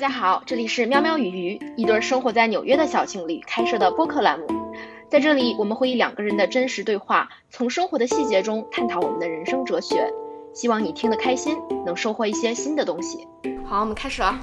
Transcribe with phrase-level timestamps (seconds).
[0.00, 4.46] 家好，这里是喵喵与鱼，一对生活在纽约的小情侣开设的播客栏目。
[5.10, 10.10] 在这里，我们会以两个人的真实对话，从生活的细节中探讨我们的人生哲学。
[10.54, 13.28] 希望你听得开心，能收获一些新的东西。
[13.66, 14.38] 好，我们开始了。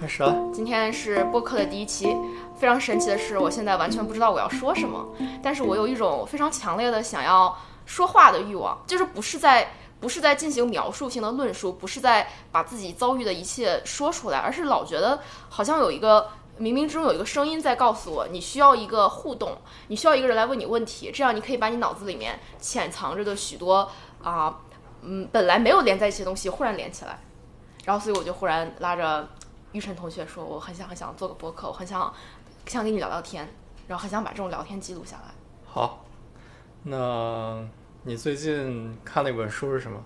[0.00, 0.36] 开始了。
[0.52, 2.16] 今天是播客的第一期，
[2.56, 5.06] 非常神奇的是，我现在完全不知道我要说什么，
[5.40, 9.68] 但是我有一种非常强烈的想要说话的欲望，就是不是在
[10.00, 16.28] 不是在进行描述性的论述，不是在把自己遭遇的一切说出来，而是老觉得好像有一个
[16.58, 19.56] 冥冥之中有一个声音在告诉我，你需要一个互动，
[19.88, 23.90] 你需要一个人来问你问题，这样你可以把你脑子里面潜藏着的许多
[24.22, 24.60] 啊，
[25.02, 27.18] 嗯，本来没有连在一起的东西忽然连起来，
[27.84, 29.28] 然后所以我就忽然拉着。
[29.72, 32.10] 玉晨同学说：“我很想很想做个播客，我很想
[32.64, 33.46] 想跟你聊聊天，
[33.88, 35.34] 然后很想把这种聊天记录下来。”
[35.66, 36.06] 好，
[36.84, 37.62] 那
[38.08, 40.00] 你最近看那本书是什么？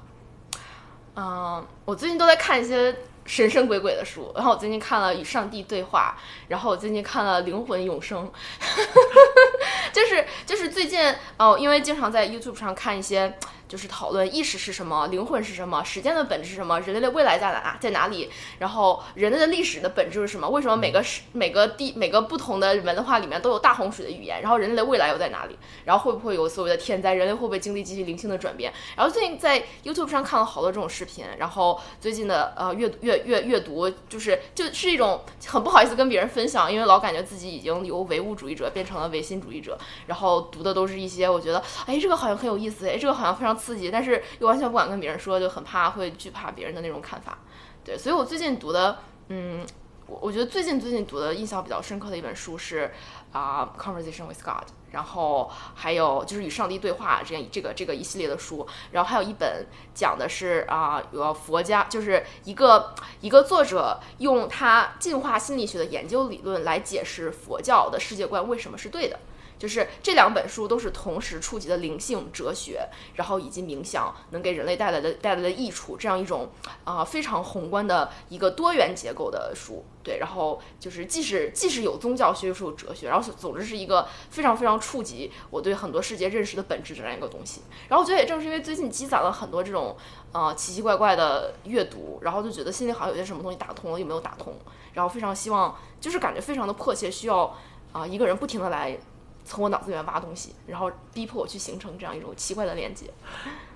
[1.17, 6.17] 嗯，我最近都在看一些神神鬼鬼的书，然后我最近看了《与上帝对话》，
[6.49, 8.27] 然后我最近看了《灵魂永生》，
[9.93, 13.39] 就是就是最近哦，因为经常在 YouTube 上看一些。
[13.71, 18.29] 就是讨论意识是什么，灵魂是什么，时间的本质是什么，人类的未来在哪，在哪里？
[18.59, 20.49] 然后人类的历史的本质是什么？
[20.49, 24.43] 为什么每个时每个地每个不同的文化里面都有大洪水的语言？
[24.43, 25.57] 然后人类的未来又在哪里？
[25.85, 27.15] 然后会不会有所谓的天灾？
[27.15, 28.73] 人类会不会经历极其灵性的转变？
[28.97, 43.60] 然后最近在 YouTube 上看了好多这种视频，然后最近的呃阅阅阅阅读就是就是一种很不好意思跟别人分享，因为老感觉自己已经由唯物主义者变成了唯心主义者，然后读的都是一些我觉得哎这个好像很有意思，哎这个好像非常。
[43.61, 47.39] 刺激，但是又完全不敢跟别人说，就很怕会惧怕别人的那种看法。
[47.85, 49.67] 对，所以我最近读的，嗯，
[50.07, 52.93] 我我觉得最近最近读的印象比较深刻的一本书是
[53.33, 69.19] 啊，《Conversation with God》，然后还有就是与上帝对话这样这个这个一系列的书，然后还有一本讲的是啊，有佛家，就是一个一个作者用他进化心理学的研究理论来解释佛教的世界观为什么是对的。
[69.61, 76.51] 就是这两本书都是同时触及的灵性哲学，然后以及冥想能给人类带来的带来的益处，这样一种
[76.83, 79.85] 啊非常宏观的一个多元结构的书。
[80.03, 87.61] 对，然后就是既是既是有宗教学，又是有哲学，然后总之是一个非常非常触及我对很多世界认识的本质这样一个东西。
[87.87, 89.95] 然后我觉得也正是因为最近积攒了很多这种
[90.33, 94.55] 呃奇奇怪怪的阅读，然后就觉得心里好像有些什么东西打通了，又没有打通，
[94.95, 97.55] 然后非常希望就是感觉非常的迫切，需要
[97.93, 98.99] 啊一个人不停的来。
[99.45, 103.11] 从我脑子里面挖东西，然后逼迫我去形成这样一种奇怪的连接。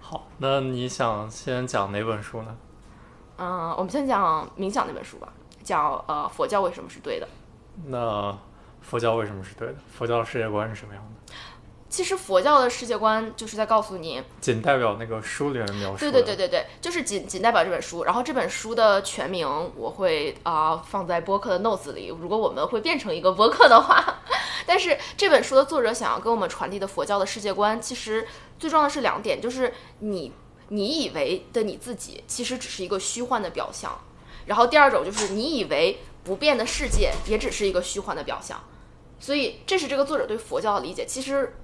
[0.00, 2.56] 好，那你想先讲哪本书呢？
[3.36, 5.32] 嗯，我们先讲冥想那本书吧，
[5.62, 7.28] 叫呃佛教为什么是对的。
[7.86, 8.36] 那
[8.80, 9.74] 佛教为什么是对的？
[9.92, 11.23] 佛教的世界观是什么样的？
[11.94, 15.98] 其实佛教的世界观就是在告诉你，仅代表那个书里面描述。
[15.98, 18.02] 对对对对对，就是仅仅代表这本书。
[18.02, 24.22] 然后这本书的全名我会啊放在播客的 notes 里，如果我们会变成一个播客的话。
[24.66, 28.26] 但是这本书的作者想要跟我们传递的佛教的世界观，其实
[28.58, 30.32] 最重要的是两点，就是你
[30.70, 33.96] 你以为的你自己，其实只是一个虚幻的表象。
[34.46, 38.60] 然后第二种就是你以为不变的世界，也只是一个虚幻的表象。
[39.20, 41.54] 所以这是这个作者对佛教的理解，其实。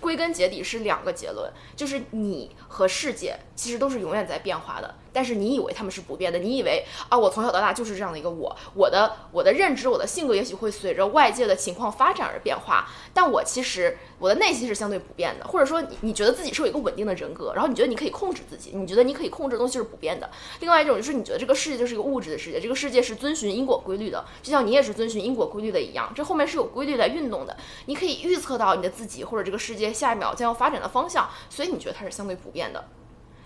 [0.00, 4.94] 归根结底是两个结论，就是你和世界其实都是永远在变化的。
[5.12, 20.30] 但是你以为他们是不变的，你以为啊，我从小到大就是这样的一个我，我的我的认知，我的性格也许会随着外界的情况发展而变化，但我其实我的内心是相对不变的，或者说你你觉得自己是有一个稳定的人格，然后你觉得你可以控制自己，你觉得你可以控制的东西是不变的。
[20.60, 27.56] 另外一种就是你觉得这个世界就是一个物质的世界，这个世界是遵循因果规律的，就像你也是遵循因果规律的一样，这后面是有规律在运动的，
[27.86, 32.84] 你可以预测到你的自己或者这个世界下一秒将要发展的方向，所以你觉得它是相对不变的。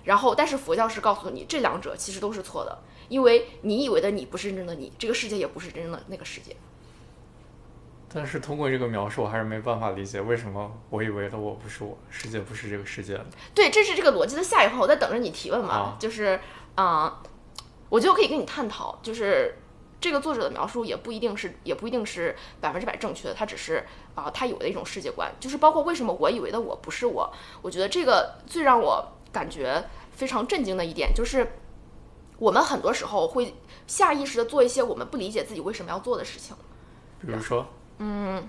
[0.07, 2.79] 然后，但是佛教是告诉你，这两者其实都是错的，
[3.09, 6.57] 因为你以为的你不是真正的你，这个世界也不是真正的那个世界。
[8.09, 13.21] 但是通过这个描述，我还是没办法理解为什么我以为的我不是我，世界不是这个世界。
[13.53, 15.97] 对，这是这个逻辑的下一环，我在等着你提问嘛。
[15.99, 16.39] 就是
[16.77, 17.21] 啊，
[17.89, 19.57] 我觉得可以跟你探讨，就是
[20.01, 27.31] 这个作者的描述也不一定是，也不一定是百分之百正确的，他只是啊，他有的一种世界观，就是包括为什么我以为的我不是我，
[27.61, 29.13] 我觉得这个最让我。
[29.37, 31.59] 感觉非常震惊的一点就是，
[32.39, 33.55] 我们很多时候会
[33.87, 36.57] 下意识的做一些我们不理解自己为什么要做的事情。
[37.21, 37.67] 比如说，
[37.99, 38.49] 嗯，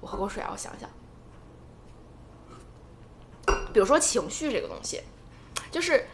[0.00, 0.88] 我喝口水啊，我想想。
[3.72, 5.02] 比如说情绪这个东西，
[5.72, 6.06] 就是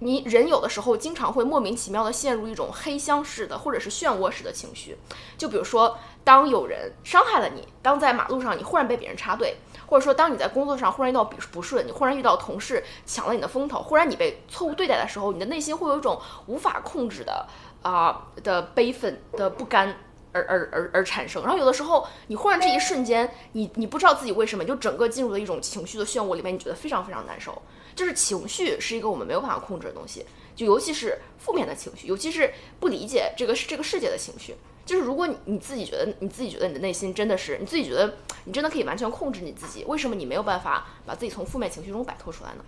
[0.00, 4.98] 你人有的时候经常会莫名其妙的陷入一种黑箱式的或者是漩涡式的情绪。
[5.36, 9.58] 就比如说，当有人伤害了你，当在马路上你忽然被别人插队。
[9.88, 17.46] 或者说当你在工作上忽然遇到不不顺，你忽然遇到同事抢了你的风头，忽然你被错误对待的时候，你的内心会有一种无法控制的
[17.82, 19.96] 啊、的悲愤的不甘。
[20.30, 27.60] 而而而而产生，然后有的时候你忽然这一瞬间，你你不知道自己为什么，你就整个进入了一种情绪的漩涡里面，你觉得非常非常难受。
[27.96, 30.24] 就是情绪是一个我们没有办法控制的东西，
[30.54, 34.54] 就尤其是负面的情绪，尤其是不理解这个这个世界的情绪。
[34.88, 42.64] 就是如果你你自己觉得你自己觉得你的内心真的是你自己觉得你真的可以完全控制你自己，为什么你没有办法把自己从负面情绪中摆脱出来呢？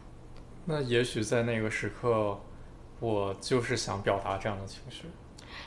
[0.66, 2.38] 那也许在那个时刻，
[3.00, 5.04] 我就是想表达这样的情绪。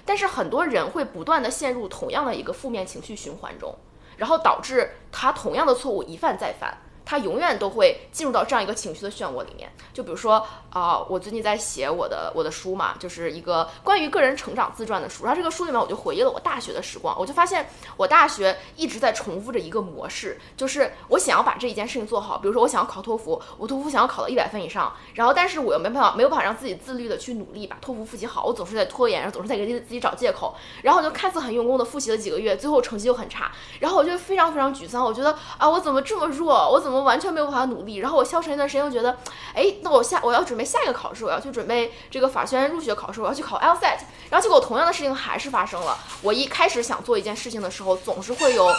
[0.06, 3.76] 但是很多人会不断的陷入同样的一个负面情绪循环中，
[4.18, 6.78] 然后导致他同样的错误一犯再犯。
[7.06, 9.70] 他永远都会进入到这样一个情绪的漩涡里面。
[9.92, 15.24] 就比如说啊、我最近在写我的我的书嘛，就是一个关于个人成长自传的书。
[15.24, 22.40] 然后这个书里面我就回忆了我大学的时光，我就发现我大学一直在重复着一个模式，就是我想要把这一件事情做好。
[22.40, 39.16] 比如说我想要考托福，我托福想要考到一百分以上，然后但是我又没办法没有办法让自己自律的去努力把托福复习好，我总是在拖延，然后总是在给自己自己找借口，然后我就看似很用功的复习了几个月，最后成绩又很差，然后我就非常非常沮丧，我觉得啊我怎么这么弱，我怎么完全没有办法努力，然后我消沉一段时间，又觉得，
[39.54, 44.00] 哎，那我下我要准备下一个考试，我要去准备这个法学院入学考试，我要去考 LSAT，
[44.30, 48.72] 然后结果同样的事情还是发生了，我一开始想做一件事情的时候，总是会有。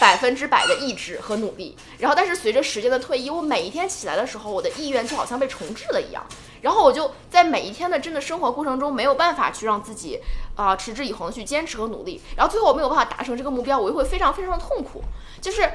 [0.00, 6.24] 百分之百的意志和努力，然后但是随着时间的推移，我每一天起来的时候，我的意愿就好像被重置了一样，
[6.62, 10.20] 然后我就在每一天的真的生活过程中没有办法去让自己
[10.54, 15.02] 啊、持之以恒的去坚持和努力，然后最后我没有办法达成这个目标，我又会非常非常的痛苦，
[15.40, 15.68] 就是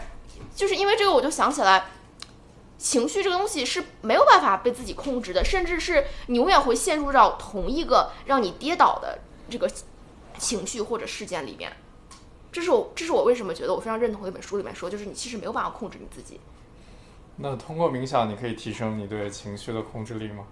[0.55, 1.85] 就是因为这个，我就想起来。
[2.85, 9.17] 情绪这个东西是没有办法被自己控制的，甚至是你永远会陷入到同一个让你跌倒的
[9.49, 9.67] 这个
[10.37, 11.75] 情绪或者事件里面。
[12.51, 16.39] 这是我，这是我为什么觉得我非常认同的一本书里面说，就是你其实没有办法控制你自己。
[17.37, 20.45] 那通过冥想，你可以提升你对情绪的控制力吗？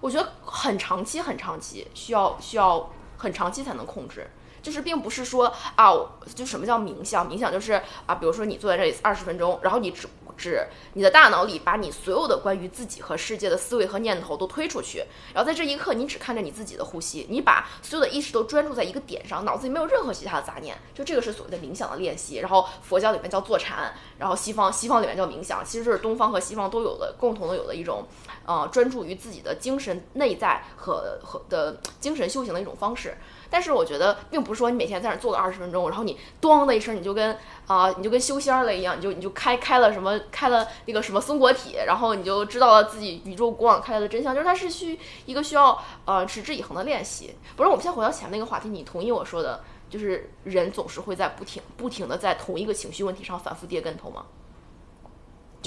[0.00, 4.26] 我觉得很长期、很长期，需要需要很长期才能控制。
[4.62, 5.92] 就是并不是说啊，
[6.34, 7.28] 就什么叫冥想？
[7.28, 7.74] 冥想就是
[8.06, 15.04] 啊，比如说你坐在这里二十分钟，然后你只只你的大脑里把你所有的关于自己和世界的思维和念头都推出去，
[15.34, 20.76] 然后在这一刻你只看着你自己的呼吸，你把所有的意识都专注在一个点上，脑子里没有任何其他的杂念。
[20.94, 22.36] 就这个是所谓的冥想的练习。
[22.38, 28.06] 然后佛教里面叫坐禅，然后西方西方里面叫冥想，其实就是东方和西方都有的共同的有的一种。
[28.44, 33.16] 呃，专注于自己的精神内在和和的精神修行的一种方式。
[33.50, 44.34] 但是我觉得，并不是说你每天在那儿坐个二十分钟，然后你咣的一声，你就跟啊、你就跟修仙了一样，你就你就开开了什么开了那个什么松果体，然后你就知道了自己宇宙过往开来的真相。
[44.34, 47.34] 就是它是需一个需要呃持之以恒的练习。
[47.56, 54.24] 不是，我们先回到前面那个话题，你同意我说的，就是人总是会在不停不停的在同一个情绪问题上反复跌跟头吗？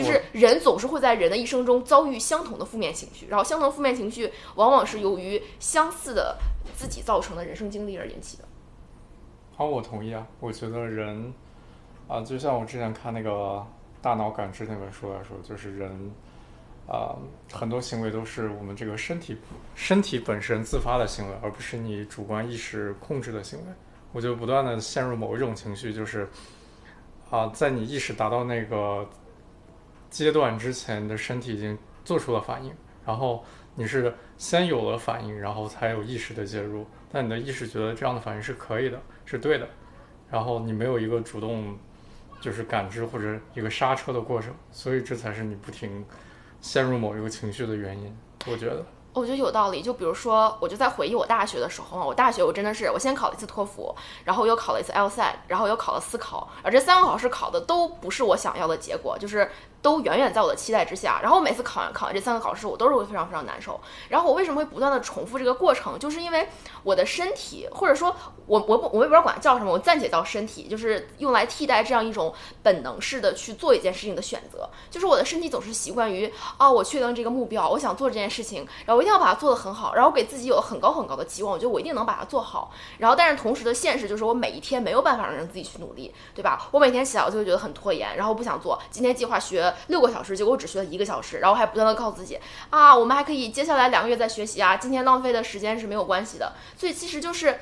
[0.03, 6.37] 就是人总是会在人的一生中遭遇相同的负面情绪，然后相同负面情绪往往是由于相似的
[6.75, 8.43] 自己造成的人生经历而引起的。
[9.55, 10.25] 好，我同意啊。
[10.39, 11.33] 我觉得人
[12.07, 13.29] 啊，就像我之前看那个
[14.01, 16.11] 《大脑感知》那本书来说，就是人
[16.87, 17.15] 啊，
[17.51, 19.37] 很多行为都是我们这个身体
[19.75, 23.65] 身体本身自发的行为，而不是你主观意识控制的行为。
[24.11, 26.27] 我就不断的陷入某一种情绪，就是
[27.29, 29.07] 啊，在你意识达到那个
[30.09, 32.73] 阶段之前，的身体已经做出了反应，
[33.05, 33.43] 然后
[33.75, 36.85] 你是先有了反应，然后才有意识的介入。
[37.11, 39.67] 但你的意识觉得这样的反应是可以的，是对的，
[40.29, 41.77] 然后你没有一个主动
[42.39, 46.05] 就是感知或者一个刹车的过程，所以这才是你不停
[46.61, 48.15] 陷入某一个情绪的原因。
[48.45, 49.81] 我觉得，我觉得有道理。
[49.81, 59.49] 就比如说，我就在回忆我大学的时候嘛，我大学我真的是，我先考了一次托福，然后又考了一次 LSAT，然后又考了司考，而这三个考试考的都不是我想要的结果，就是
[59.81, 61.19] 都远远在我的期待之下。
[61.21, 63.79] 然后我每次考完考完这三个考试，我都是会非常非常难受。
[64.09, 66.47] 然后我为什么会不断的重复这个过程，就是因为
[66.83, 72.33] 我的身体，或者说我我不我也不知道管它叫什么，我暂且叫身体，就是用来替代这样一种
[72.63, 74.69] 本能式的去做一件事情的选择。
[74.89, 82.71] 就是我的身体总是习惯于啊，我确定这个目标，我想做这件事情，然后我一定要把它做得很好，然后给自己有很高很高的期望，我觉得我一定能把它做好。
[82.97, 86.67] 然后但是同时的现实就是我每一天没有办法让自己去努力，对吧？
[86.71, 88.79] 我每天起来我就会觉得很拖延，然后不想做。
[88.89, 96.53] 今天计划学六个小时，结果我只学了一个小时，然后还不断的告诉自己啊，我们还可以接下来两个月再学习啊，今天浪费的时间是没有关系的。
[96.77, 97.59] 所以其实就是。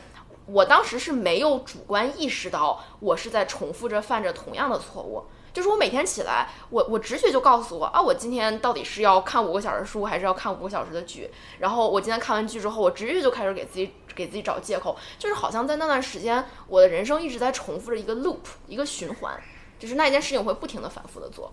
[0.50, 11.30] 我当时是没有主观意识到我是在重复着犯着同样的错误，就是我每天起来，我我直觉就告诉我啊，我今天到底是要看五个小时书，还是要看五个小时的剧？
[11.60, 18.38] 然后我今天看完剧之后，我直觉就开始给自己给自己找借口，就是好像在那段时间，我的人生一直在重复着一个 loop，
[18.68, 19.38] 一个循环。
[19.78, 21.52] 就是那一件事情我会不停的反复的做。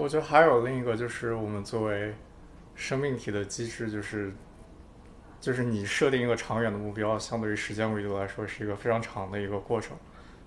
[0.00, 2.14] 我觉得还有另一个就是我们作为
[2.74, 4.32] 生命体的机制，就是
[5.38, 9.94] 就是你设定一个长远的目标，相对于时间维度来说是一个非常长的一个过程。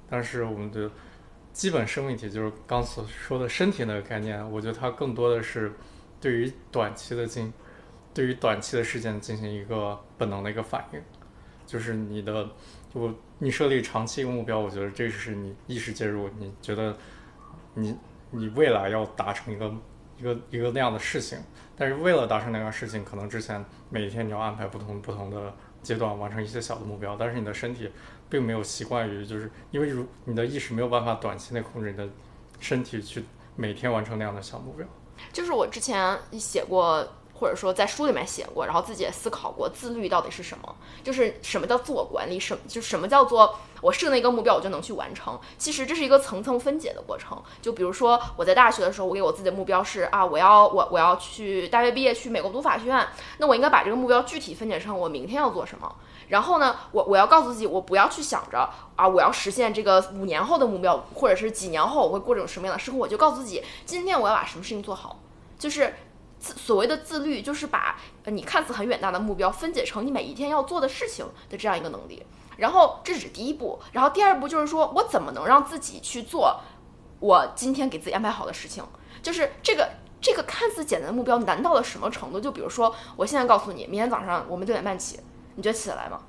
[0.10, 0.89] 但是我们的
[1.51, 5.72] 基本生命体就是刚所说的身体那个概念，我觉得它更多的是
[6.19, 7.53] 对于短期的进，
[8.12, 11.00] 对于短期的事件进行一个本能的一个反应，
[11.67, 12.50] 就是你的
[12.93, 16.98] 我你设立长期一个目标，我觉得这是你意识介入，你觉得
[17.75, 17.95] 你
[18.33, 19.71] 你未来要达成一个
[20.17, 21.37] 一个一个那样的事情，
[21.77, 27.89] 但是为了达成那样事情，可能之前每天你要安排不同不同的阶段完成一些小的目标，但是你的身体
[28.29, 32.09] 并没有习惯于，就是因为如你的意识没有办法短期内控制你的
[32.59, 33.23] 身体去
[33.55, 34.85] 每天完成那样的小目标。
[35.31, 37.07] 就是我之前写过，
[37.43, 40.75] 或者说在书里面写过，然后自己也思考过，自律到底是什么？
[41.03, 42.39] 就是什么叫自我管理？
[42.39, 45.38] 什么就什么叫做我设定一个目标，我就能去完成？
[45.57, 47.38] 其实这是一个层层分解的过程。
[47.62, 53.05] 就比如说我在大学的时候，我给我自己的目标是啊，我要我我要去大学毕业去美国读法学院，
[53.39, 55.93] 那我应该把这个目标具体分解成我明天要做什么。
[56.29, 65.19] 然后呢，我我要告诉自己，我不要去想着啊，我要实现这个五年后的目标，或者是几年后我会过这种什么样的生活，我就告诉自己，今天我要把什么事情做好。
[65.59, 65.93] 就是
[66.43, 72.21] 自所谓的自律，就是把呃你看似很远大的目标分解成你每一天要做的事情的这样一个能力。
[72.57, 76.59] 然后这只是第一步，然后第二步就是说我怎么能让自己去做
[77.19, 78.83] 我今天给自己安排好的事情。
[79.21, 82.41] 就是这个这个看似简单的目标难到了什么程度？
[82.41, 85.19] 就比如说，我现在告诉你，明天早上我们六点半起，
[85.55, 86.19] 你觉得起得来吗？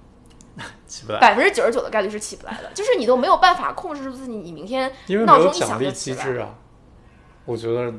[0.86, 6.54] 起不来，百分之九十九的概率是起不来的，就是你都没有办法控制住自己，你明天因为没闹钟一有奖励响就起来机制啊。
[7.44, 7.92] 我觉得，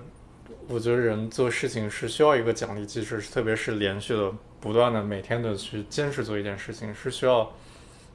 [0.67, 7.51] 我觉得人做事情是需要一个奖励机制，特别是连续的、不断的、每天的去坚持做一件事情，是需要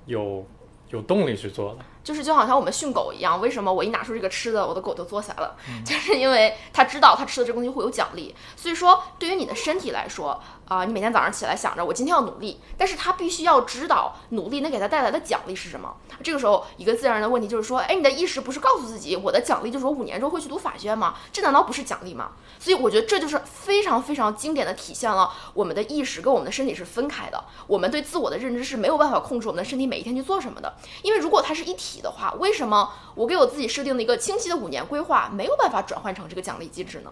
[0.06, 0.44] 有
[0.90, 1.80] 有动力去做的。
[2.02, 5.56] 就是就好像我们训狗一样，为什么我一拿出这个吃的，我的狗就坐下了？
[5.84, 8.34] 就是因为它知道它吃的这个东西会有奖励。
[8.56, 15.96] 所以说，对于你的身体来说，啊、你每天早上起来想着我今天要努力，但是他必须要知道努力能给他带来的奖励是什么。
[16.22, 21.16] 这个时候，一个自然的问题就是说，哎，你的意识不是告诉自己，我的奖励就是我五年之后会去读法学院吗？
[21.32, 22.30] 这难道不是奖励吗？
[22.60, 27.42] 所以我觉得这就是非常非常经典的体现了我们的意识跟我们的身体是分开的。
[27.66, 30.72] 我们对自我的认知是没有办法控制我们的身体每一天去做什么的，
[31.02, 37.10] 因为如果它是一体的话，为什么我给我自己设定了一个清晰的五年规划，没有办法转换成这个奖励机制呢？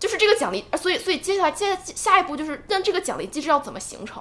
[0.00, 4.20] 就就是这个奖励，呃所以所以接下来接下一步就是，那这个奖励机制要怎么形成？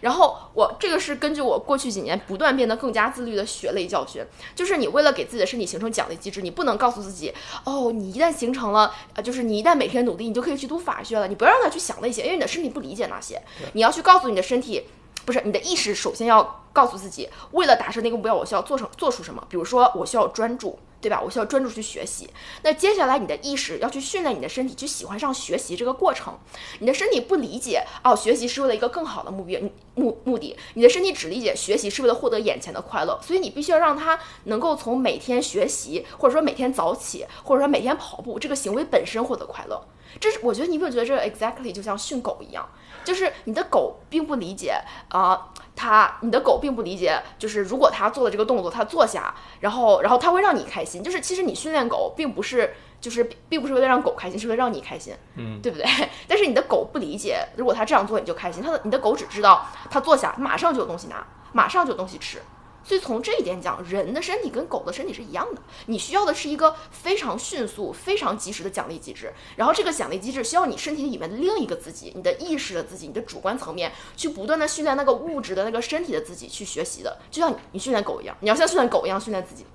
[0.00, 4.20] 然后我这个是根据我过去几年不断变得更加自律的血泪教训，
[4.56, 7.32] 就是你为了给自己的身体形成奖励机制，你不能告诉自己，
[7.62, 13.40] 哦，你一旦形成了，呃，就是你一旦每天努力，你就可以去读法学了，你不要让他去想那些，因为你的身体不理解那些，
[13.74, 14.84] 你要去告诉你的身体。
[15.24, 19.44] 不是你的意识，首先要告诉自己，为了达成那个目标，我需要做成做出什么？
[19.50, 21.20] 比如说，我需要专注，对吧？
[21.20, 22.28] 我需要专注去学习。
[22.62, 26.36] 那接下来，你的意识要去训练你的身体去喜欢上学习这个过程。
[26.80, 29.60] 你的身体不理解哦，学习是为了一个更好的目标
[29.94, 33.18] 目目的，你的身体只理解学习是为了获得眼前的快乐。
[33.22, 39.80] 所以你必须要让他能够从每天学习，或者说每天早起，或者说每天跑步这个行为本身获得快乐。
[40.20, 42.66] 这是我觉得你有没有觉得这 exactly 就像训狗一样，
[43.04, 55.86] 就是你的狗并不理解啊、它你的狗并不理解，就是如果它做了这个动作，它坐下，然后然后它会让你开心，就是其实你训练狗并不是就是并并不是为了让狗开心，是为了让你开心，嗯，对不对？
[56.26, 62.42] 但是你的狗不理解，如果它这样做你就开心，它的你的狗只知道它坐下马上就有东西拿，马上就有东西吃。
[62.88, 69.30] 所以从这一点讲，人的身体跟狗的身体是一样的，你需要的是一个非常迅速、非常及时的奖励机制。
[69.56, 79.66] 然后这个奖励机制需要你身体里面的另一个自己，你的意识的自己，你的主观层面去不断的训练那个物质的那个身体的自己去学习的，就像你训练狗一样，你要像训练狗一样训练自己。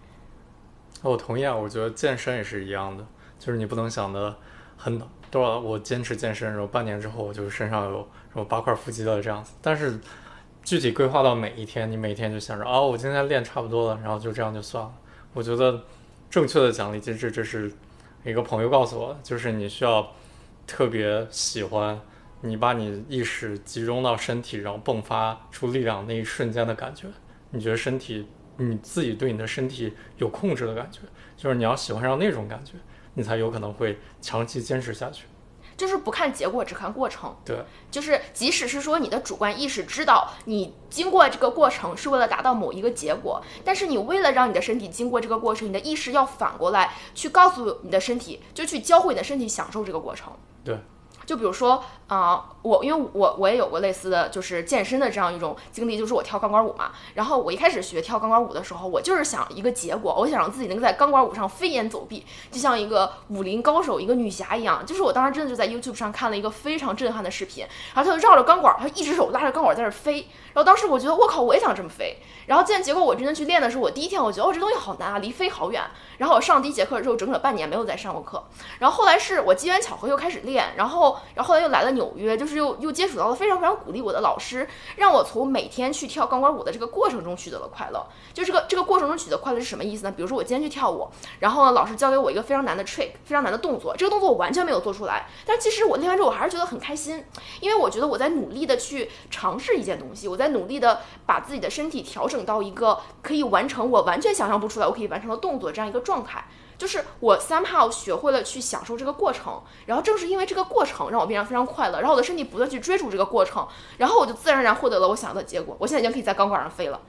[1.03, 3.05] 我同意啊，我觉得健身也是一样的，
[3.37, 4.35] 就是你不能想的
[4.75, 9.99] 很多少，我坚持健身，然后半年之后我就身上有什么八块腹肌了这样子，但是
[10.63, 14.93] 具体规划到每一天，你每天就想着啊，我今天练差不多了，然后就这样就算了。
[15.33, 15.83] 我觉得
[16.29, 17.71] 正确的奖励机制，这是
[18.23, 20.13] 一个朋友告诉我的，就是你需要
[20.65, 21.99] 特别喜欢
[22.41, 27.07] 你把你意识集中到身体，然后迸发出力量那一瞬间的感觉，
[27.51, 31.01] 你觉得身体你自己对你的身体有控制的感觉，
[31.35, 32.73] 就是你要喜欢上那种感觉，
[33.15, 35.25] 你才有可能会长期坚持下去。
[35.83, 37.35] 就是不看结果，只看过程。
[37.43, 37.61] 对，
[37.91, 50.31] 就是即使是说你的主观意识知道你经过这个过程是为了达到某一个结果，但是你为了让你的身体经过这个过程，你的意识要反过来去告诉你的身体，就去教会你的身体享受这个过程。
[50.63, 50.79] 对，
[51.25, 56.91] 就比如说啊、我因为我我也有过类似的就是健身的这样一种经历，就是我跳钢管舞嘛。
[57.15, 64.85] 然后我一开始学跳钢管舞的时候，我就是想一个结果，我想让自己能够在钢管舞上飞檐走壁，就像一个武林高手、一个女侠一样。
[64.85, 70.27] 就是我当时真的就在 YouTube 上看了一个非常震撼的视频，然后他就绕着钢管，他一只手拉着钢管在那飞。
[70.53, 72.17] 然后当时我觉得我靠，我也想这么飞。
[72.45, 75.81] 然后见结果我真的去练的时候，我第一天我觉得哦这东西好难啊，离飞好远。
[76.19, 78.43] 然后我上第一节课之后，整整半年没有再上过课。
[78.79, 84.67] 然后后来是我机缘巧合又开始练，然后然后后来又来了纽约，就是又又接触到了非常非常鼓励我的老师，
[84.97, 88.05] 让我从每天去跳钢管舞的这个过程中取得了快乐。
[88.33, 90.13] 就这个这个过程中取得快乐是什么意思呢？
[90.15, 91.07] 比如说我今天去跳舞，
[91.39, 97.23] 然后呢老师教给我一个非常难的 trick，非常难的动作，这个动作我完全没有做出来，但其实我练完之后我还是觉得很开心，
[97.61, 106.45] 因为我觉得我在努力的去尝试一件东西，我在努力的把自己的身体调整到一个可以完成我完全想象不出来我可以完成的动作这样一个状态。
[106.77, 115.75] 就是我 somehow 学会了去享受这个过程，然后正是因为这个过程让我变得非常快乐，然后我的身体不断去追逐这个过程，然后我就自然而然获得了我想要的结果。
[115.79, 117.01] 我现在已经可以在钢管上飞了，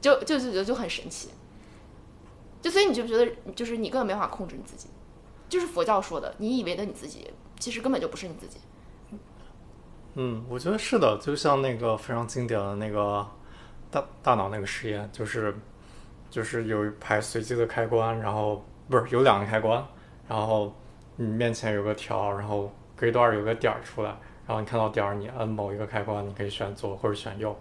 [0.00, 1.30] 就就就就就很神奇。
[2.62, 4.88] 就所以你就觉得就是你根本没法控制你自己，
[5.48, 8.58] 就是佛教说的，你以为的你自己，其实根本就不是你自己。
[10.14, 13.26] 嗯，我觉得是的，就像那个非常经典的那个
[13.90, 15.56] 大大脑那个实验，就是
[16.28, 19.82] 就是有一排随机的开关，然后不是有两个开关，
[20.28, 20.74] 然后
[21.16, 24.10] 你面前有个条，然后隔一段有个点儿出来，
[24.46, 27.56] 然后你看到点儿，你按某一个开关，你可以选左或者选右，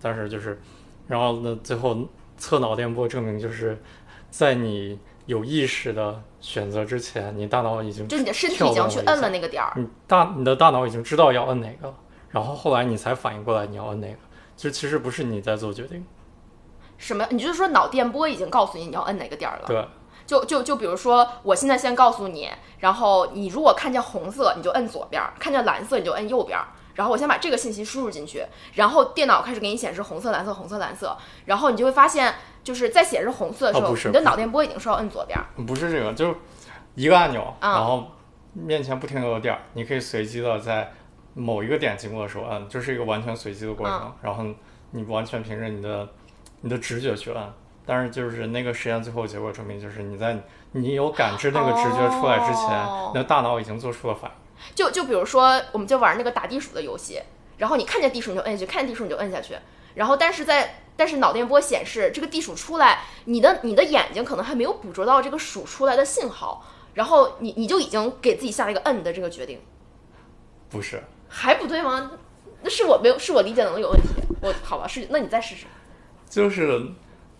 [0.00, 0.60] 但是就是，
[1.06, 1.96] 然后呢，最后
[2.36, 3.80] 测脑电波证明就是
[4.28, 11.86] 在你有意识的选择之前，你大脑已经就你的身体已经去摁了那个点儿，你大你的大脑已经知道要摁哪个。
[11.86, 11.94] 了，
[12.30, 14.18] 然后后来你才反应过来你要摁哪个，
[14.56, 16.04] 就其实不是你在做决定，
[16.98, 17.26] 什么？
[17.30, 19.66] 你就是说脑电波已经告诉你你要摁哪个点儿了？
[19.66, 19.86] 对，
[20.32, 22.48] 就就就比如说，我现在先告诉你，
[22.78, 26.68] 然后你如果看见红色，你就摁左边儿；看见蓝色，你就摁右边儿。
[26.94, 32.34] 然后我先把这个信息输入进去，然后电脑开始给你显示红色、蓝色、红色、蓝色，然后你就会发现，
[32.64, 35.44] 就是在显示红色的时候，哦你的脑电波已经是要摁左边儿。
[35.66, 36.36] 不是这个，就是
[36.94, 38.06] 一个按钮，啊然后
[38.54, 40.90] 面前不停的有点儿，你可以随机的在
[41.34, 44.46] 某一个点经过的时候按，就是一个完全随机的过程，嗯然后
[44.92, 46.08] 你完全凭着你的
[46.62, 47.52] 你的直觉去摁。
[47.84, 50.38] 但是就是那个实验最后结果证明，就是你在
[50.72, 54.36] 你有感知那个直觉出来之前，哦你的大脑已经做出了反应。
[54.74, 57.20] 就就比如说，我们就玩那个打地鼠的游戏，
[57.58, 59.56] 然后你看见地鼠你就摁下去，看见地鼠你就摁下去，
[59.94, 66.64] 然后但是在但是脑电波显示这个地鼠出来，你的你的眼睛可能还没有捕捉到这个鼠出来的信号，
[66.94, 69.60] 然后你你就已经给自己下了一个摁的这个决定，
[70.70, 72.12] 不是，还不对吗？
[72.62, 74.08] 那是我没有，是我理解能力有问题。
[74.40, 75.66] 我好吧，是那你再试试。
[76.30, 76.80] 就是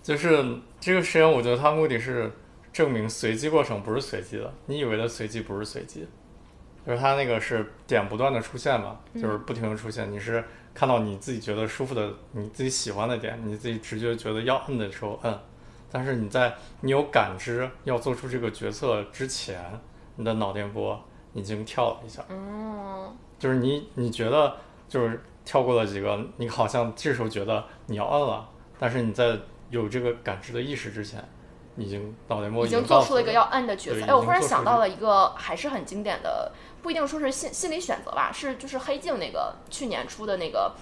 [0.03, 0.45] 就是
[0.81, 2.31] 这个实验，我觉得它目的是
[2.73, 6.07] 证明随机过程不是随机的，你以为的随机不是随机，
[6.87, 10.43] 就是它那个是点不断的出现嘛，就是不停的出现，你是
[10.75, 15.39] 看到你自己觉得舒服的、你自己喜欢的点，你自己直觉觉得要摁的时候摁，
[15.91, 19.63] 但是你在你有感知要做出这个决策之前，
[20.17, 21.01] 你的脑电波
[21.35, 24.57] 已经跳了一下，嗯，就是你你觉得
[24.89, 29.39] 就是跳过了几个，你好像这时候觉得你要摁了，但是你在
[29.73, 31.25] 有这个感知的意识之前，
[31.79, 34.01] 已经脑袋末已经做出了一个要摁的决策。
[34.01, 40.75] 对哎，我忽然想到了一个还是很经典的，不一定说是心心理选择吧，是就是黑镜那个去年出的那个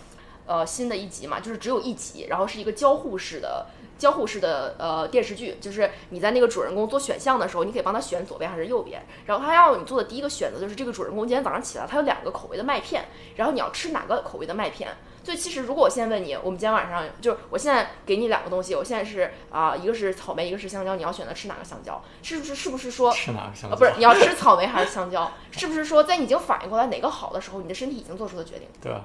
[0.45, 3.67] 呃新的一集嘛，就是只有一集，然后是一个交互式的。
[4.01, 9.07] 交互式的呃电视剧，就是你在那个主人公做选项的时候，你可以帮他选左边还是右边。
[9.27, 13.05] 然后他要你做的第一个选择就是这个主人公今天早上起来，他有两个口味的麦片，
[13.37, 14.89] 然后你要吃哪个口味的麦片。
[15.23, 22.03] 所以其实如果我现在问你，我们今天晚上就是我现在给你两个东西，我现在是啊、一个是草莓，一个是香蕉，你要选择吃哪个香蕉？
[22.23, 23.77] 是不是 是不是说吃哪个香啊，蕉？
[23.77, 25.31] 不是，你要吃草莓还是香蕉？
[25.51, 28.67] 是不是说在你已经反应过来哪个好的时候，你的身体已经做出了决定？
[28.81, 29.05] 对啊，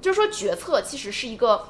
[0.00, 1.64] 就是说决策其实是一个，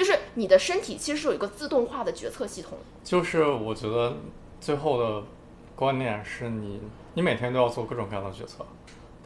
[0.00, 2.78] 就是你的身体其实是有一个自动化的决策系统。
[3.04, 4.16] 就是我觉得
[4.58, 5.22] 最后的
[5.76, 6.80] 观念是你
[7.12, 8.64] 你每天都要做各种各样的决策，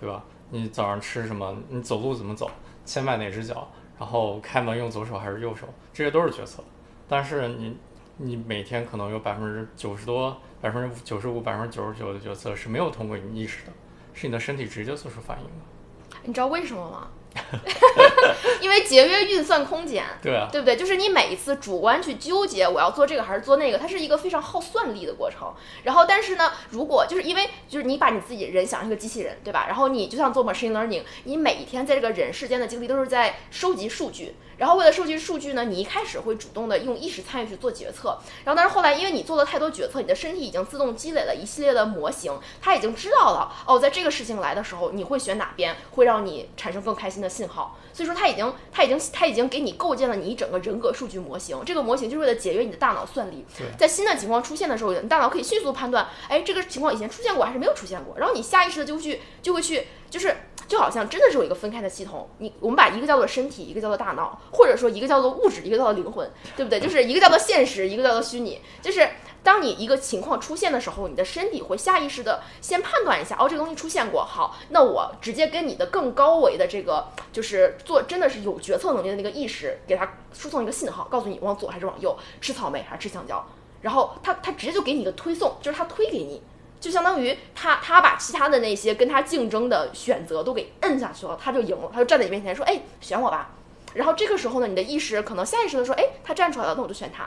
[0.01, 0.25] 对吧？
[0.51, 1.57] 你早上吃什么？
[1.69, 2.51] 你走路怎么走？
[2.85, 3.69] 先迈哪只脚？
[3.97, 5.69] 然后开门用左手还是右手？
[5.93, 6.61] 这些都是决策。
[7.07, 7.77] 但是你
[8.17, 13.73] 你每天可能有百分之九十多、百分之九十五、百分之九十九的决策是没有通过你意识的，
[14.13, 16.19] 是你的身体直接做出反应的。
[16.25, 17.07] 你知道为什么吗？
[18.61, 20.05] 因为节约运算空间。
[20.23, 20.77] 对啊，对不对？
[20.77, 25.53] 就是你每一次主观去纠结我要做这个还是做那个，它是一个非常耗算力的过程。
[25.83, 29.67] 然后，但是呢，如果就是因为就是你把你自己人想成一个机器人，对吧？
[29.67, 34.35] 然后你就像做 machine learning，你每一天在这个人世间的经历都是在收集数据。
[34.57, 38.19] 然后为了收集数据呢，你一开始会主动的用意识参与去做决策。
[38.45, 47.79] 然后，但是后来因为你做了太多决策，你的身体已经自动积累了一系列的模型，它已经知道了哦，在这个事情来的时候，你会选哪边，会让你产生更开心的信号。
[47.93, 51.61] 所以说，它已经它已经它已经给你构建了你一整个人格数据模型。
[51.65, 53.45] 这个模型就是为了节约你的大脑算力。
[53.79, 60.37] 在新的情况出现的时候，你大脑可以迅速判断，哎，这个情况以前出现过还是没有出现过，然后你下意识的就去就会去就是。
[60.67, 66.81] 就好像真的是有一个分开的系统，你我们把一个叫做身体，一个叫做大脑，或者说一个叫做物质，一个叫做灵魂，对不对？
[66.81, 68.63] 就是一个叫做现实，一个叫做虚拟。
[68.81, 69.07] 就是
[69.43, 83.47] 当你一个情况出现的时候，你的身体会下意识的先判断一下，哦，这个东西出现过，好，那我直接跟你的更高维的这个就是做真的是有决策能力的那个意识，给它输送一个信号，告诉你往左还是往右，吃草莓还是吃香蕉，
[83.83, 86.43] 然后它它直接就给你一个推送，就是它推给你。
[86.85, 93.53] 就相当于他他把其他的那些跟他竞争的选择都给摁下去了，他就赢了，他就站在你面前说：“哎，选我吧。”
[93.95, 97.27] 然后这个时候呢，你的意识可能下意识的说：“哎，他站出来了，那我就选他。”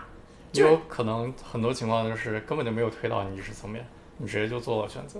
[0.53, 3.83] 就有可能很多情况就是根本就没有推到你意识层面，
[4.19, 5.19] 你直接就做了选择。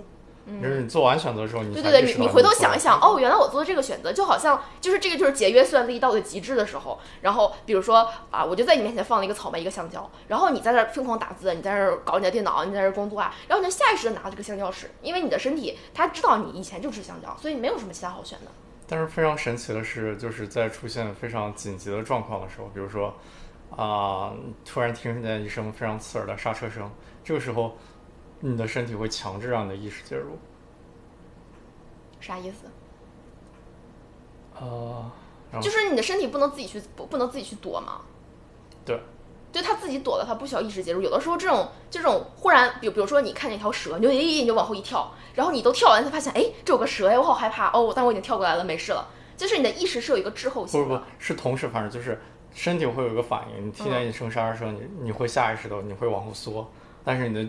[0.62, 6.98] 就是你做完选择之后，你对对对，你你回头想一想，哦，原来我做的这个选择，就好像就是这个就是节约算力到了极致的时候。
[7.20, 18.50] 然后比如说啊，我就在你面前放了一个草莓，一个香蕉，然后你在那儿疯狂打字，你在那儿搞你的电脑，你在那儿工作啊，然后你就下意识的拿了这个香蕉吃，因为你的身体它知道你以前就吃香蕉，所以没有什么其他好选的。
[18.88, 23.14] 但是非常神奇的是，就是在出现非常紧急的状况的时候，比如说
[23.76, 24.32] 啊、
[24.64, 26.90] 突然听见一声非常刺耳的刹车声，
[27.22, 27.76] 这个时候
[28.40, 30.38] 你的身体会强制让你的意识介入。
[32.20, 32.66] 啥意思？
[34.60, 35.10] 呃，
[35.60, 38.00] 就是你的身体不能自己去不不能自己去躲吗？
[38.84, 39.00] 对，
[39.52, 41.00] 对他自己躲了，他不需要意识介入。
[41.00, 49.08] 有的时候这种这种忽然，比比如说你看见一条蛇，你就咦你就往后一跳，然后你都跳完才发现，哎，这有个蛇呀，我好害怕哦，但我已经跳过来了，没事了。
[49.36, 51.02] 就是你的意识是有一个滞后不不性的。
[51.18, 52.20] 是同时发生，就是
[52.52, 56.68] 身体会有一个反应，你听见一声刹车声，你你会下意识的你会往后缩，
[57.04, 57.48] 但是你的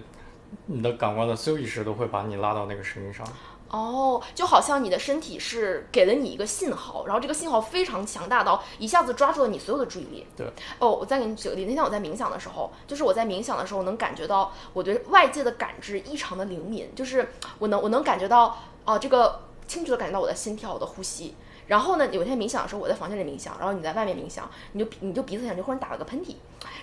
[0.65, 3.25] 你的感官的所有意识都会把你拉到那个声音上。
[3.69, 10.25] 哦，就好像你的身体是给了你一个信号，然后这个信号非常强大到一下子抓住了你所有的注意力。
[10.35, 10.47] 对。
[10.79, 21.35] 哦，我再给你举个例，那天我在冥想的时候，就是我在冥想的时候能感觉到我对外界的感知异常的灵敏，就是我能我能感觉到哦、这个清楚的感觉到我的心跳、我的呼吸。
[21.67, 26.33] 然后呢，有一天冥想的时候，我在房间里冥想，然后你在外面冥想，你就你就鼻子上就忽然打了个喷嚏，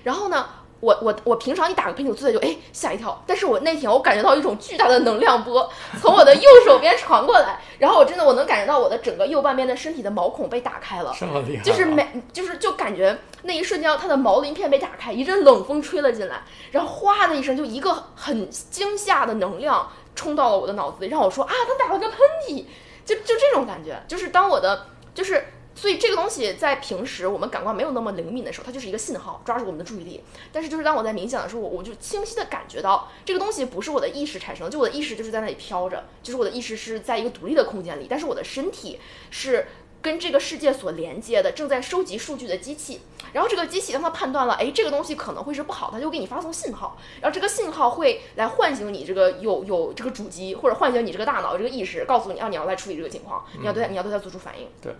[0.05, 0.47] 然后呢，
[0.81, 5.69] 我我我平常一打个喷嚏，我坐在就哎吓一跳，但是我那天我感觉到一种巨大的能量波
[6.01, 11.63] 从我的右手边传过来，然后我真的我能感觉到我的整个右半边的身体的毛孔被打开了，这么厉害吗？
[11.65, 22.65] 就是每就是就感觉那一瞬间，它的毛鳞片被打开，一阵冷风吹了进来，然后哗的一声，就一个很惊吓的能量冲到了我的脑子里，让我说啊，他打了个喷嚏，
[23.05, 25.43] 就就这种感觉，就是当我的就是。
[25.77, 30.25] 所以这个东西在平时我们感官没有那么灵敏的时候，它就是一个信号，抓住我们的注意力。
[30.51, 38.99] 但是就是当我在冥想的时候，我我就清晰的感觉到这个东西不是我的意识产生的，就我的意识就是在那里飘着，就是我的意识是在一个独立的空间里，但是我的身体
[39.31, 39.67] 是
[40.01, 43.03] 跟这个世界所连接的，正在收集数据的机器。
[43.33, 46.97] 然后这个机器当它判断了，哎，这个东西可能会是不好，它就给你发送信号。
[47.21, 54.69] 然后这个信号会来唤醒你这个有有这个主机，或者唤醒你这个大脑这个意识，告诉你啊，你要来处理这个情况，你要对它你要对它做出反应。
[54.81, 54.95] 对。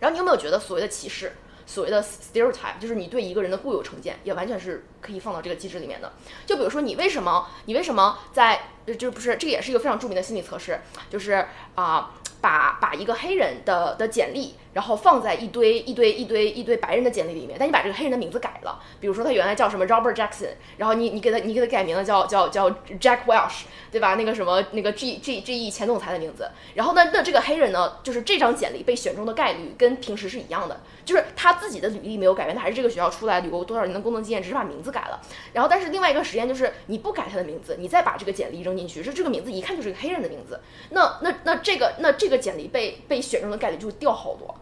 [0.00, 1.32] 然后你有没有觉得所谓的歧视？
[1.66, 6.12] 所谓的 stereotype，就是你对一个人的固有成见，也完全是可以放到这个机制里面的。
[6.44, 8.60] 就比如说，你为什么，你为什么在，
[8.98, 24.14] 就不是，这个也是一个非常著名的心理测试，就是啊、把把一个黑人的的简历，然后放在一堆一堆一堆一堆白人的简历里面，但你把这个黑人的名字改了，比如说他原来叫什么 Robert Jackson，然后你你给他你给他改名了叫叫叫 Jack Welsh，对吧？
[24.14, 35.20] 那个什么那个 G G G E 前总裁的名字，然后呢，那这个黑人呢，就是这张简历被选中的概率跟平时是一样的，就是他自己的履历没有改变，他还是这个学校出来，有过多少年的工作经验，只是把名字改了。
[35.52, 40.60] 然后，但是另外一个实验就是你不改他的名字，你再把这个简历扔进去，是这个名字一看就是一个黑人的名字，
[40.90, 44.54] 那那那这个那这个简历被被选中的概率就会掉好多。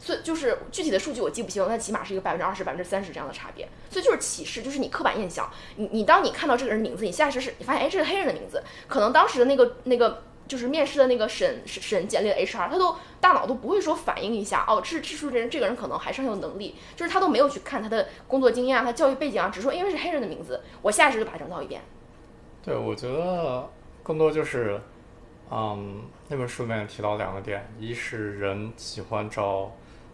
[0.00, 3.68] 所以就是具体的数据我记不清了，但起码是一个百分之二十、百分之三十这样的差别。
[3.90, 5.50] 所以就是歧视，就是你刻板印象。
[5.74, 21.80] 你你当你看到这个人名字，你下意识是你发现，哎，这是黑人的名字，可能当时的那个那个就是面试的那个审审简历的 HR，他都大脑都不会说反应一下，哦，这这说这人这个人可能还是很有能力，就是他都没有去看他的工作经验啊，他教育背景啊，只说因为是黑人的名字，我下意识就把他扔到一边。
[22.64, 23.68] 对，我觉得
[24.02, 24.80] 更多就是，
[25.50, 29.70] 嗯，那本书里面提到两个点，一是人喜欢找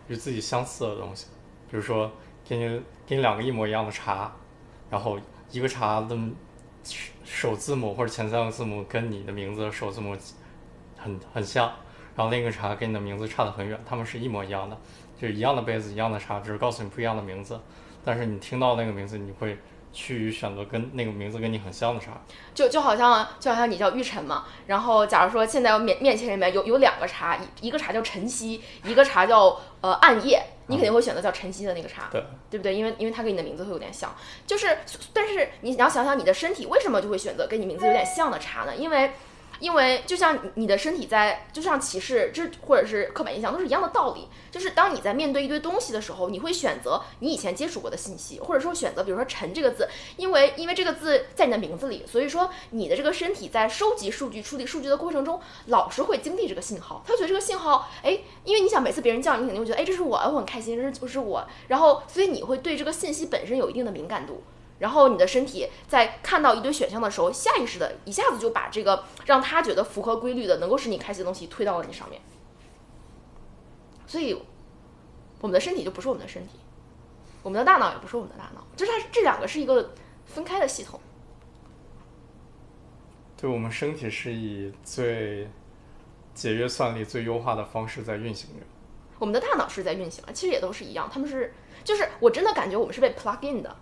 [0.09, 1.27] 与自己相似的东西，
[1.71, 2.11] 比如说
[2.45, 4.35] 给你给你两个一模一样的茶，
[4.91, 5.19] 然后
[5.51, 6.19] 一个茶的
[7.25, 10.17] 首字母或者前三个字母跟你的名字首字母
[10.97, 11.67] 很很像，
[12.17, 14.77] 然后另一个茶跟你的名字差得很远，它们是一模一样的，
[15.19, 17.61] 就是一样的杯子一样的茶，只是告诉你不一样的名字，
[18.05, 19.59] 但是你听到那个名字，你会
[19.95, 22.21] 去选择跟那个名字跟你很像的茶。
[22.53, 32.75] 就就好像就好像你叫玉晨嘛，然后假如说现在面面前里面有有两个茶，一一个茶叫晨曦，一个茶叫呃暗夜，你肯定会选择叫晨曦的那个茶，对对不对？
[32.75, 34.15] 因为因为它跟你的名字会有点像，
[34.47, 34.79] 就是
[35.13, 38.75] 但是你要想想你的身体为什么就会选择跟你名字有点像的茶呢？
[38.77, 39.13] 因为
[39.61, 61.47] 因为就像你的身体在，就像歧视这或者是刻板印象都是一样的道理，就是当你在面对一堆东西的时候，你会选择你以前接触过的信息，或者说选择比如说“陈”这个字，因为因为这个字在你的名字里，所以说你的这个身体在收集数据、处理数据的过程中，老是会经历这个信号，他觉得这个信号，哎，因为你想每次别人叫你，肯定会觉得，哎，这是我，我很开心，这是不是我？
[61.69, 64.43] 然后所以你会对这个信息本身有一定的敏感度。
[64.85, 72.21] 然后你的身体在看到一堆选项的时候，下意识的一下子就把这个让他觉得符合规律的、能够使你开心的东西推到了你上面。
[74.07, 74.35] 所以，
[75.41, 76.59] 我们的身体就不是我们的身体，
[77.43, 79.95] 我们的大脑也不是我们的大脑，就是它这两个是一个
[80.27, 81.01] 分开的系统。
[83.39, 85.49] 对我们身体是以最
[86.35, 88.67] 节约算力、最优化的方式在运行着。
[89.19, 93.75] 我们的大脑是在运行，其实也都是一样，他们是就是我真的感觉我们是被 plug in 的。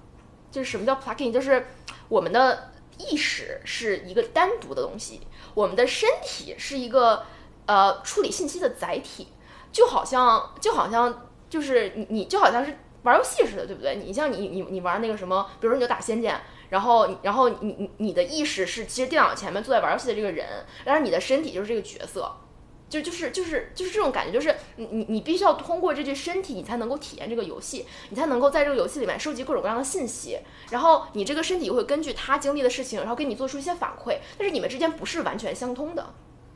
[0.53, 1.33] 就是什么叫 plugin？
[1.33, 1.67] 就是
[2.09, 5.21] 我们的意识是一个单独的东西，
[5.55, 7.25] 我们的身体是一个
[7.67, 9.29] 呃处理信息的载体，
[9.73, 13.97] 就好像就好像就是你你就好像是玩游戏似的，对不对？
[13.97, 20.47] 你像你你你玩那个什么，比如说你就打仙剑，然后然后你你你的意识是其实电脑前面坐在玩游戏的这个人，
[20.85, 22.31] 但是你的身体就是这个角色。
[22.92, 30.38] 就就是就是就是这种感觉，就是你你你必须要通过这具身体，你才能够体验这个游戏，你才能够在这个游戏里面收集各种各样的信息，
[30.70, 36.12] 然后你这个身体会根据他经历的事情，然后给你做出一些反馈，但是你们之间不是完全相通的，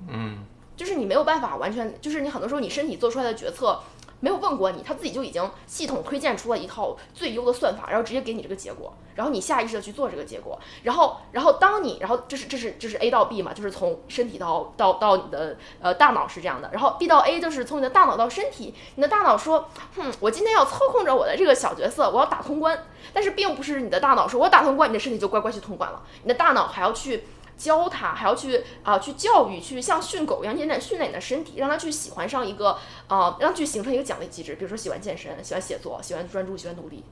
[0.08, 0.44] 嗯，
[0.76, 3.80] 就是你没有办法完全，就是你很多时候你身体做出来的决策。
[4.26, 22.76] 没有问过你，他自己就已经系统推荐出了一套最优的算法，然后直接给你这个结果，然后你下意识的去做这个结果，然后，然后当你，然后这是这是这是 A 到 B 嘛，就是从身体到到到你的呃大脑是这样的，然后 B 到 A 就是从你的大脑到身体，你的大脑说，哼，我今天要操控着我的这个小角色，我要打通关，
[23.12, 27.28] 但是并不是你的大脑说我打通关，你的身体就乖乖去通关了，你的大脑还要去。
[27.56, 34.56] 教他还要去啊，去教育，去像训狗一样，渐渐训练你的身体，让他去喜欢上一个啊，让去形成一个奖励机制。
[34.56, 37.02] 比如说喜欢健身，喜欢写作，喜欢专注，喜欢努力。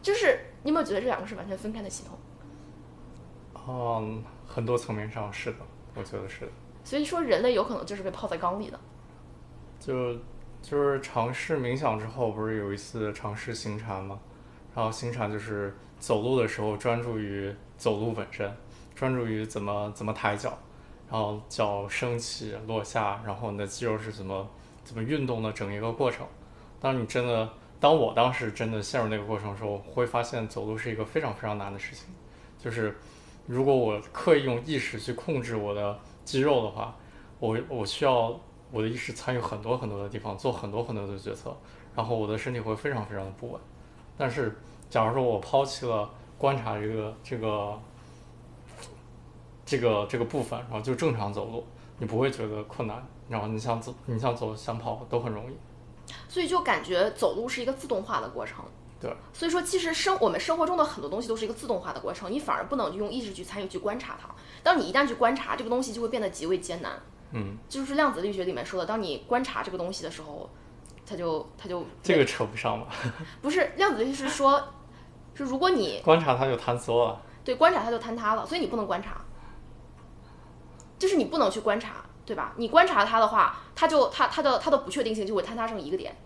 [0.00, 2.18] 就是你有没有觉得这两个是完全分开的系统？
[3.68, 5.58] 嗯，很多层面上是的，
[5.94, 6.52] 我觉得是的。
[6.82, 8.80] 所以说，人类有可能就是被泡在缸里的。
[9.78, 10.14] 就
[10.62, 14.18] 就是尝试冥想之后，不是有一次尝试行禅吗？
[14.74, 18.52] 然后行禅就是走路的时候专注于走路本身。
[19.02, 20.56] 专注于怎么怎么抬脚，
[21.10, 24.48] 然后脚升起落下，然后你的肌肉是怎么
[24.84, 26.24] 怎么运动的整一个过程。
[26.78, 32.04] 当你真的，当我当时真的陷入那个过程的时候，会发现走路是一个非常非常难的事情。
[32.56, 32.96] 就是
[33.48, 36.94] 如果我刻意用意识去控制我的肌肉的话，
[37.40, 41.52] 我我需要我的意识参与很多很多的地方，做很多很多的决策，
[41.96, 43.60] 然后我的身体会非常非常的不稳。
[44.16, 44.56] 但是
[44.88, 47.76] 假如说我抛弃了观察这个这个。
[49.72, 51.64] 这个这个部分，然后就正常走路，
[51.96, 53.02] 你不会觉得困难。
[53.26, 55.56] 然后你想走，你想走，想跑都很容易。
[56.28, 58.62] 所以就感觉走路是一个自动化的过程。
[59.00, 59.10] 对。
[59.32, 64.28] 所以说，其实生我们生活中的很多东西都是一个自动化的过程，你反而不能用意识去参与去观察它。
[64.62, 66.92] 当你一旦去观察这个东西，就会变得极为艰难。
[67.30, 67.56] 嗯。
[67.66, 70.50] 就是量子力学里面说的，当你观察这个东西的时候，
[71.06, 72.88] 它就它就这个扯不上吧？
[73.40, 74.62] 不是，量子力学是说，
[75.34, 77.22] 是如果你观察它就坍缩了。
[77.42, 79.16] 对，观察它就坍塌了，所以你不能观察。
[81.02, 82.52] 就是你不能去观察，对吧？
[82.56, 86.16] 你观察它的话，它就它它的它的不确定性就会坍塌成一个点，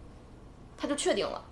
[0.76, 1.42] 它就确定了。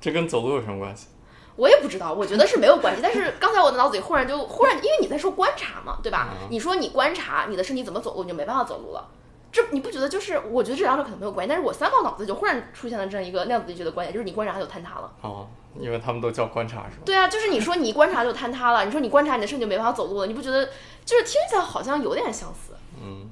[0.00, 1.06] 这跟走路有什么关系？
[1.54, 3.00] 我也不知道，我觉得是没有关系。
[3.00, 6.30] 但是刚才我的脑子里忽然就忽然，因为你在说观察嘛，对吧？
[6.50, 9.08] 你说你观察你的身体怎么走路，你就没办法走路了。
[9.52, 10.36] 这你不觉得就是？
[10.50, 11.48] 我觉得这两者可能没有关系。
[11.48, 15.12] 但是我三号脑子就忽然出现了这样一个量子力学的观点，就是你观察它就坍塌了。
[15.20, 15.46] 哦。
[15.78, 17.02] 因为他们都叫观察，是吧？
[17.04, 20.66] 对啊，就是你说你一观察就坍塌了，你说你观察你的身体就没办法走路了，你不觉得
[21.04, 22.74] 就是听起来好像有点相似？
[23.02, 23.30] 嗯，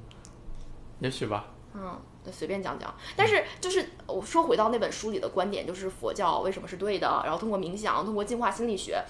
[0.99, 1.45] 也许吧。
[1.73, 1.97] 嗯，
[2.31, 2.93] 随便讲讲。
[3.15, 9.01] 但是就是我说回到那本书里的观点，就是佛教为什么是对的，然后通过冥想，通过进化心理学。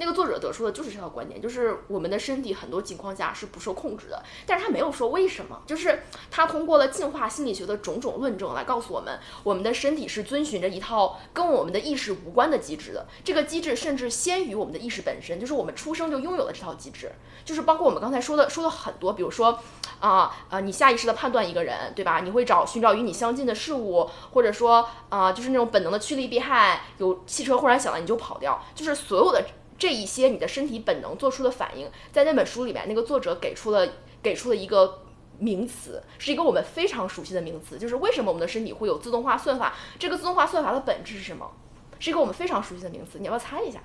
[0.00, 17.12] 那个作者得出的就是这套观点，就是我们的身体很多情况下是不受控制的，但是他没有说为什么，就是他通过了进化心理学的种种论证来告诉我们，我们的身体是遵循着一套跟我们的意识无关的机制的，这个机制甚至先于我们的意识本身，就是我们出生就拥有了这套机制，
[17.44, 19.58] 就是包括我们刚才说的说的很多，比如说
[20.00, 22.20] 啊呃你下意识的判断一个人，对吧？
[22.20, 29.44] 你会找寻找与你相近的事物，或者说啊就是那种本能的趋利避害，有汽车忽然响了你就跑掉，就是所有的。
[29.80, 33.88] 这一些你的身体本能做出的反应，在那本书里面，那个作者给出了
[34.22, 35.02] 给出了一个
[35.38, 39.74] 名词，是一个我们非常熟悉的名词，就是为什么我们的身体会有自动化算法？
[39.98, 41.50] 这个自动化算法的本质是什么？
[41.98, 43.80] 是一个我们非常熟悉的名词，你要不要猜一下？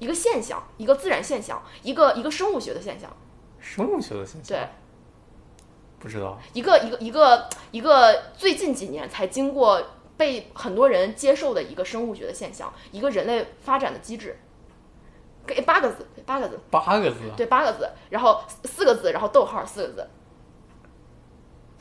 [0.00, 3.16] 一个现象，一个自然现象，一个一个生物学的现象。
[3.60, 4.58] 生物学的现象？
[4.58, 4.68] 对。
[6.00, 6.36] 不知道。
[6.52, 9.80] 一个一个一个一个最近几年才经过
[10.16, 14.36] 被很多人接受的一个生物学的现象，一个人类发展的机制。
[15.46, 20.08] 给八个字，八个字，八个字，对，八个字，然后四个字，然后逗号四个字。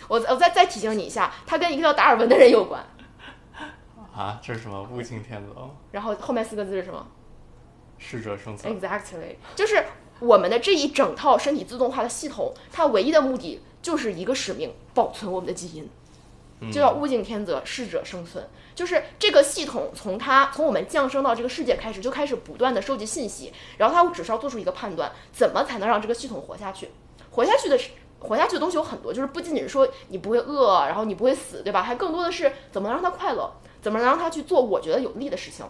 [0.10, 2.84] 我我再再提醒你一下，它跟一个叫达尔文的人有关。
[4.14, 4.84] 啊，这是什么？
[4.92, 5.70] 物竞天择。
[5.92, 7.08] 然后后面四个字是什么？
[7.98, 8.80] 适者生存。
[8.80, 9.86] Exactly，就是
[10.20, 15.90] 我们的这一整套身体自动化的系统，它唯一的目的就是一个使命：保存我们的基因。
[16.72, 18.48] 就叫物竞天择，适者生存。
[18.76, 26.90] 就是这个系统从它从我们降生到这个世界开始，就开始不断的收集信息，然后它只需要做出一个判断，怎么才能让这个系统活下去？
[27.30, 31.84] 活下去的是活下去的东西有很多，就是不仅仅是说你不会饿，然后你不会死，对吧？
[31.84, 35.66] 还更多的是怎么让它快乐，怎么能让它去做我觉得有利的事情。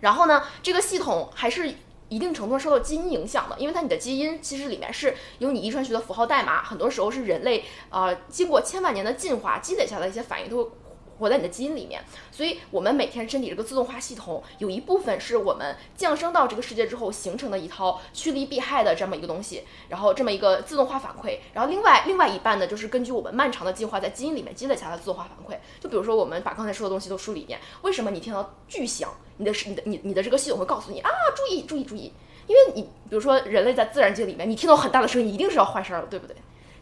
[0.00, 1.74] 然后呢，这个系统还是。
[2.08, 10.70] 一定程度上受到基因影响的，因为它你的基因其实里面是有你遗传学的符号代码，很多时候是人类呃经过千万年的进化积累下的一些反应都会。
[11.18, 25.58] 活在你的基因里面，所以我们每天身体这个自动化系统有一部分是我们降生到这个世界之后形成的一套趋利避害的这么一个东西，然后这么一个自动化反馈，然后另外另外一半呢，就是根据我们漫长的进化在基因里面积累下来的自动化反馈。
[25.80, 32.12] 就比如说我们把刚才说的东西都梳理一遍，为什么你听到巨响，你的你的你你的这个系统会告诉你啊，注意注意注意，
[32.46, 36.36] 因为你比如说人类在自然界里面，你听到很大的声音一定是要坏事儿了，对不对？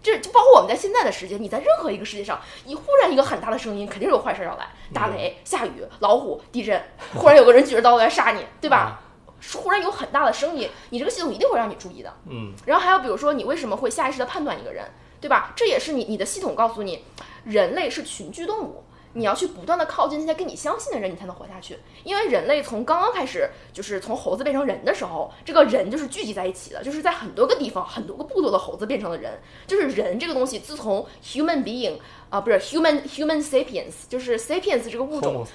[0.04, 6.78] 这就包括我们在现在的世界，你在任何一个世界上，你忽然一个很大的声音，肯定是有坏事要来，打雷、下雨、老虎、地震，
[7.14, 9.00] 忽然有个人举着刀来杀你，对吧？
[9.54, 12.12] 忽然有很大的声音，你这个系统一定会让你注意的。
[12.28, 12.52] 嗯。
[12.66, 14.84] 然后还有比如说，你为什么会下意识的判断一个人，
[15.22, 15.52] 对吧？
[15.56, 17.02] 这也是你你的系统告诉你，
[17.44, 18.84] 人类是群居动物。
[19.14, 21.78] 你要去不断的靠近那些跟你相信的人，你才能活下去。
[22.02, 29.40] 因为人类从刚刚开始，就是从猴子变成人的时候，这个人就是聚集在一起的，就是在很多个地方、很多个部落的猴子变成了人。
[29.66, 31.98] 就是人这个东西，自从 human being
[32.28, 35.46] 啊，不是 human human sapiens，就是 sapiens 这个物种，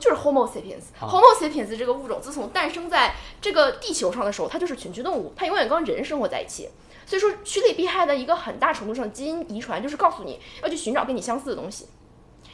[0.00, 6.70] 就是 homo sapiens，homo sapiens 这个物种自从诞生在这个地球上的时候，它就是群居动物，它永远跟人生活在一起。
[7.06, 11.86] 所以说，趋利避害的一个很大程度上基因遗传，就是告诉你要去寻找跟你相似的东西。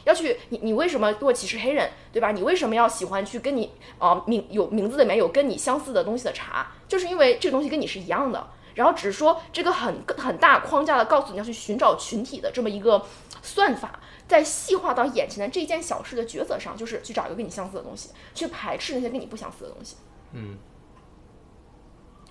[0.03, 2.31] 要去你你为什么做歧视黑人，对吧？
[2.31, 6.71] 你为什么要喜欢去跟你啊名有名字里面有跟你相似的东西的茶？
[6.87, 8.49] 就是因为这个东西跟你是一样的。
[8.73, 13.05] 然后只是说这个很很大框架的告诉你要去寻找群体的这么一个
[13.41, 19.97] 算法，在细化到眼前的这件小事的抉择上，就是去找一个跟你相似的东西，去排斥那些跟你不相似的东西。
[20.31, 20.57] 嗯，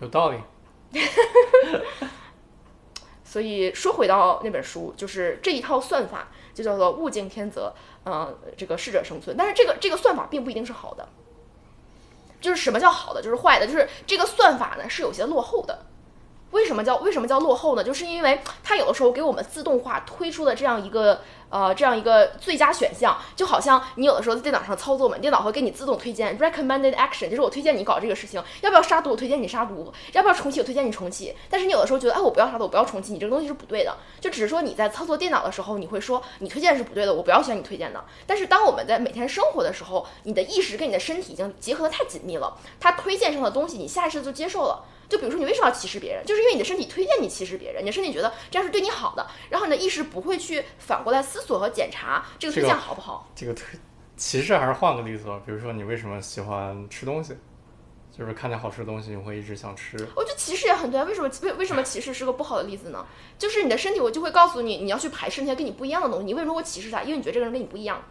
[0.00, 0.38] 有道理。
[3.22, 6.28] 所以说回到那本书，就是这一套算法。
[6.62, 7.72] 就叫做物竞天择，
[8.04, 9.36] 嗯，这个适者生存。
[9.36, 11.08] 但是这个这个算法并不一定是好的，
[12.40, 15.86] 就是什么叫好的，就是坏的，就是这个算法呢是有些落后的。
[16.50, 17.82] 为什么叫为什么叫落后呢？
[17.84, 21.20] 就是因为它有的时候给我们自动化推出的这样一个。
[21.50, 29.10] 呃，这样一个最佳选项，就好像你有的时候在电脑上操作嘛，电脑会给你自动推荐 recommended action，就是我推荐你搞这个事情，要不要杀毒？
[29.10, 30.60] 我推荐你杀毒，要不要重启？
[30.60, 31.34] 我推荐你重启。
[31.50, 33.96] 但是你有的时候觉得，哎，我不要杀毒，我不要重启，你这个东西是不对的。
[34.20, 38.04] 就只是说你在操作电脑的时候，你会说你推荐是不对的，我不要选你推荐的。
[38.26, 44.84] 但是当我们在每天生活的时候，你的意识跟你的身体已经结合的太紧密了，它推荐上的东西，你下意识就接受了。
[45.10, 46.24] 就比如说，你为什么要歧视别人？
[46.24, 53.28] 就是因为你的身体推荐你歧视别人，你的身体觉得这样是对你好的，然后你的意识不会去反过来思索和检查这个推荐好不好。
[53.34, 53.78] 这个推
[54.16, 57.36] 歧视还是换个例子吧，比如说你为什么喜欢吃东西？
[58.16, 59.96] 就是看见好吃的东西，你会一直想吃。
[60.14, 63.06] 我觉得歧视也很对啊，为什么为为什么歧视是个不好的例子呢？
[63.38, 66.26] 就是你的身体，我就会告诉你，你要去排斥那些跟你不一样的东西。
[66.26, 67.02] 你为什么会歧视他？
[67.02, 68.02] 因为你觉得这个人跟你不一样。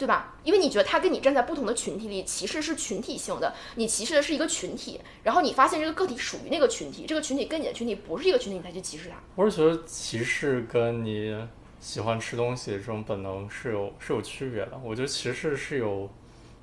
[0.00, 0.34] 对吧？
[0.44, 9.16] 因为你觉得他跟你站在不同的群体里，歧视是群体性的，你歧视的是一个群体，然后你发现这个个体属于那个群体，这个群体跟你的群体不是一个群体，你才去歧视他。
[9.34, 11.36] 我是觉得歧视跟你
[11.80, 14.80] 喜欢吃东西这种本能是有是有区别的。
[14.82, 16.08] 我觉得歧视是有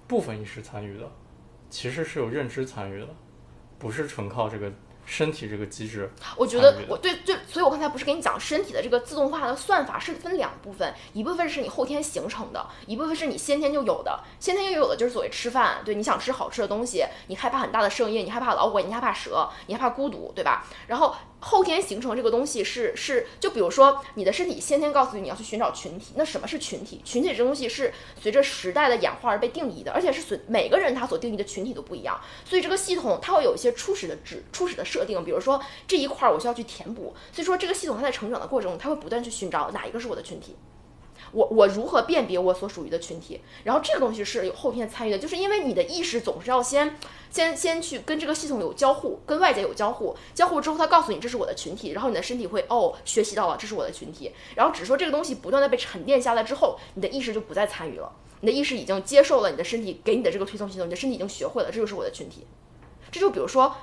[0.07, 1.07] 部分意识参与的，
[1.69, 3.07] 歧视是有认知参与的，
[3.77, 4.73] 不是纯靠这个
[5.07, 6.11] 身体这个机制。
[6.35, 14.19] 我觉得我对对，所以我刚才不是跟你讲，身体的这个自动化的算法是分两部分，一部分是你后天形成的，一部分是你先天就有的。
[14.39, 20.65] 先天就有的就是所谓吃饭，对，你想吃好吃的东西，你害怕很大的声音，你害怕老虎，你害怕蛇，你害怕孤独，对吧？
[20.87, 21.15] 然后。
[21.39, 26.99] 后天形成这个东西是是，就比如说你的身体先天告诉你你要去寻找群体，那什么是群体？
[27.05, 40.55] 群体这东西是随着时代的演化而被定义的，而且是随每个人他所定义的群体都不一样，所以这个系统它会有一些初始的指初始的设定，比如说这一块我需要去填补，所以说这个系统它在成长的过程中，它会不断去寻找哪一个是我的群体。
[41.31, 43.41] 我我如何辨别我所属于的群体？
[43.63, 46.97] 然后这个东西是有后天参与的，就是因为你的意识总是要先
[47.29, 58.11] 先先去跟这个系统有交互，跟外界有交互，交互之后它告诉你这是我的群体，然后你的身体会哦学习到了这是我的群体，然后只说这个东西不断的被沉淀下来之后，你的意识就不再参与了，
[58.41, 62.45] 你的意识已经接受了你的身体给你的这个推送系统，你的身体已经学会了这就是我的群体，
[63.11, 63.75] 这就比如说。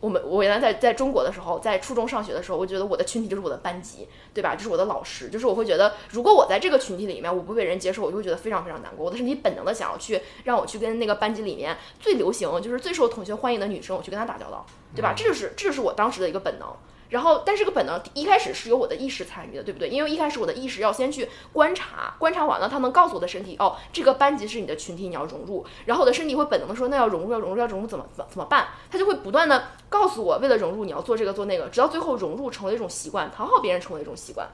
[0.00, 4.54] 我们我原来在在中国的时候，在初中上学的时候，我觉得我的群体就是我的班级，对吧？
[4.54, 9.04] 就是我的老师，就是我会觉得，如果我在这个群体里面，我不被人接受，我就会觉得非常非常难过。
[9.04, 15.14] 我的身体本能的想要去让我去跟那个班级里面最流行，就是最受同学欢迎的女生，我去跟她打交道，对吧？
[15.16, 16.68] 这就是这就是我当时的一个本能。
[17.08, 19.88] 然后，但这个本能一开始是由我的意识参与的，对不对？
[19.88, 25.64] 因为一开始我的意识要先去观察，观察完了，它能告诉我的身体，哦，这个班级是你的群体，你要融入。
[25.86, 28.68] 然后我的身体会本能的说，那要融入，要融入，要融入，怎么怎么怎么办？
[28.90, 34.46] 它就会不断的告诉我，为了融入，你要做这个做那个，直到最后融入成为一种习惯，讨好别人成为一种习惯。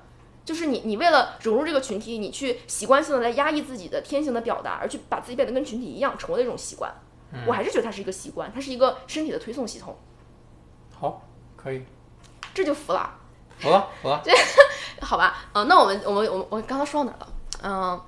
[0.44, 6.94] 就是你，你为了融入这个群体，你去习惯性的来压抑自己的天性的表达，而去把自己变得跟群体一样，成为了一种习惯。
[7.46, 9.96] 我还是觉得它是一个习惯，它是一个身体的推送系统。
[10.92, 11.22] 好，
[11.56, 11.82] 可以，
[12.54, 13.18] 这就服了。
[13.58, 14.22] 服了，服了，
[15.02, 17.28] 好吧，嗯，那我们，我们，我们，我刚刚说到哪了？
[17.62, 18.00] 嗯，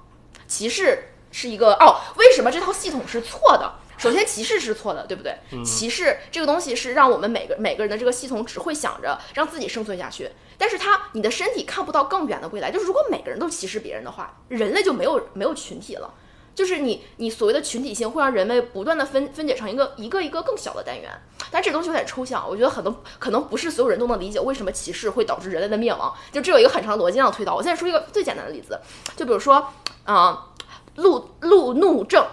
[0.49, 3.75] 歧视是一个哦，为什么这套系统是错的？
[3.97, 5.39] 首先，歧视是错的，对不对？
[5.65, 12.71] 歧视这个东西是让我们每个每个人的这个系统只会想着让自己生存下去，但是它你的身体看不到更远的未来。
[12.71, 16.13] 就是如果每个人都歧视别人的话，人类就没有没有群体了。
[16.57, 21.11] 就是你，你所谓的群体性会让人类不断的分分解成一个一个一个更小的单元，
[21.51, 26.11] 但这东西有点抽象，我觉得很多可能不是所有人都能理解为什么歧视会导致人类的灭亡。
[26.33, 27.55] 就这有一个很长的逻辑上推导。
[27.55, 28.81] 我现在说一个最简单的例子，
[29.15, 29.71] 就比如说，
[30.05, 30.47] 啊，
[30.95, 32.25] 路路怒症，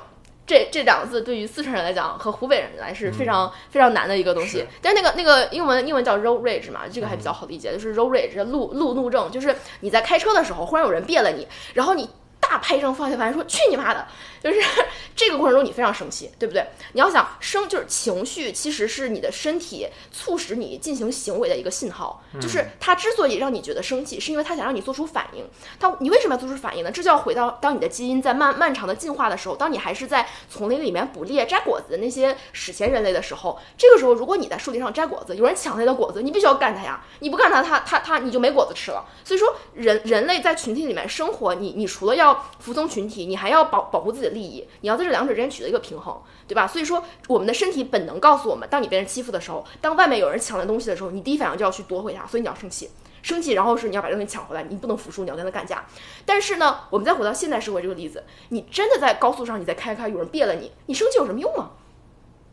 [0.48, 4.66] 这这两个字对于四川人来讲和湖北人来是非常非常难的一个东西。
[4.82, 12.10] 但是那个那个英文英文叫 road rage 嘛，这个还比较好理解，就是 road rage 路路怒症，就是你在开车的时候忽然有人别了你，然后你。
[12.50, 14.08] 大拍一张方向盘，说去你妈的！
[14.44, 14.60] 就是
[15.16, 16.66] 这个过程中你非常生气，对不对？
[16.92, 22.22] 你要想生，就是情绪其实是你的身体促使你进行行为的一个信号。
[22.42, 25.46] 就是它之所以让你觉得生气，是因为它想让你做出反应。
[25.80, 26.92] 它你为什么要做出反应呢？
[26.92, 37.04] 这就要回到当你的基因在漫漫长的进化的时候，当你还是在丛林里面捕猎摘果子的那些史前人类的时候，这个时候如果你在树林上摘果子，有人抢你的果子，你必须要干他呀！
[37.20, 39.06] 你不干他，他他他你就没果子吃了。
[39.24, 46.68] 所以说人人类在群体里面生活，你你除了要服从群体，你还要保保护自己的利益，你要在这两者之间取得一个平衡，对吧？
[46.68, 52.90] 所以说，我们的身体本能告诉我们，当你被人欺负的时候，当外面有人抢了东西的时候，你第一反应就要去夺回它，所以你要生气，
[53.22, 55.86] 生气，然后是你要把东西抢回来，你不能服输，你要跟他干架。
[56.26, 61.72] 但是呢，我们再回到现代社会这个例子，你真的在高速上，你在开开，有人别了你，你生气有什么用啊？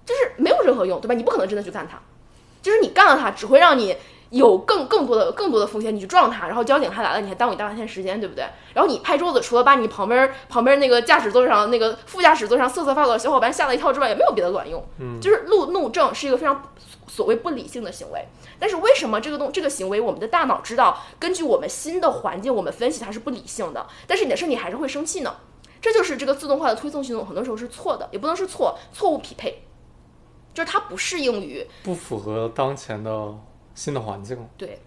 [0.05, 1.15] 就是没有任何用，对吧？
[1.15, 2.01] 你不可能真的去干他，
[2.63, 3.97] 就是你干了他，只会让你。
[4.31, 8.45] 有更更多的更多的风险，你去撞他，然后交警还来了，你还耽误你大半天时间，对不对？
[8.75, 14.85] 然后你拍桌子，除了把你旁边旁边那个驾驶座上那个副驾驶座上瑟瑟发抖的小伙伴吓了一跳之外，也没有别的卵用。
[14.99, 16.63] 嗯，就是路怒症是一个非常
[17.09, 18.25] 所谓不理性的行为。
[18.61, 25.35] 但是为什么这个动这个行为，我们的大脑知道，根据我们新的环境，我们分析它是不理性的，但是你的身体还是会生气呢？
[25.81, 29.63] 这就是这个自动化的推送系统很多时候是错的，也不能是错，错误匹配，
[30.53, 33.35] 就是它不适应于不符合当前的
[33.75, 34.49] 新的环境。
[34.57, 34.81] 对。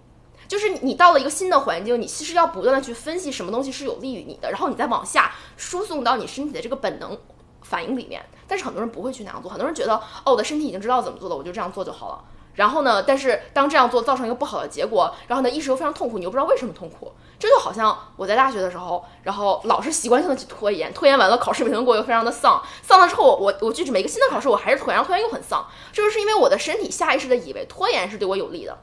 [0.45, 7.17] 就是你到了一个新的环境，你其实要不断的去分析什么东西是有利于你的，然后你再往下输送到你身体的这个本能
[7.61, 8.21] 反应里面。
[8.45, 12.23] 但是很多人不会去那样做，很多人觉得哦，我的身体已经知道怎么做了，我就这样做就好了。
[12.53, 17.11] 然后呢，但是当这样做造成一个不好的结果，然后呢，意识又非常痛苦，你又不知道为什么痛苦。
[17.39, 28.77] 这就好像我在大学的时候，然后老是习惯性的去拖延，拖延完了考试没能过，又非常的丧，丧了之后我我去每个新的考试我还是拖延，然后拖延又很丧，这就是因为我的身体下意识的以为拖延是对我有利的。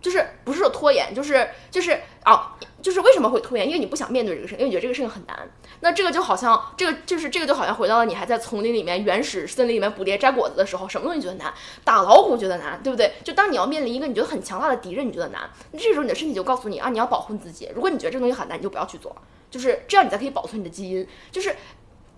[0.00, 3.64] 就是不是说拖延，就是就是啊，就是为什么会拖延？
[3.64, 5.48] 因为你不想面对这个事情，因为你觉得这个事情很难。
[5.84, 11.52] 那这个就好像这个就是这个就好像回到了你还在丛林里面原始森林里面捕猎摘果子的时候，什么东西觉得难？
[11.82, 13.12] 打老虎觉得难，对不对？
[13.24, 17.68] 就当你要面临一个你觉得很强大的敌人，你觉得难，那这时候你的身体就告诉你啊，你要保护你自己。
[17.74, 19.14] 如果你觉得这个东西很难，你就不要去做，
[19.50, 21.04] 就是这样，你才可以保存你的基因。
[21.32, 21.54] 就是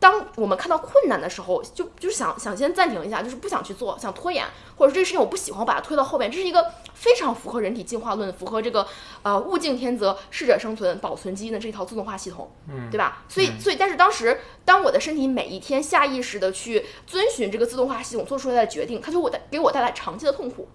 [0.01, 4.45] 当我们看到困难的时候，就就是想想先暂停一下，就是不想去做，想拖延，
[4.76, 6.30] 或者这个事情我不喜欢，我把它推到后面。
[6.30, 8.86] 这是一个非常符合人体进化论、符合这个
[9.22, 13.24] 呃物竞天择、适者生存、保存基因的这一套自动化系统，嗯，对吧？
[13.28, 20.68] 所以所以，但是当时当我的身体每一天下意识的去遵循这个自动化系统做出来的决定，它就会带给我带来长期的痛苦。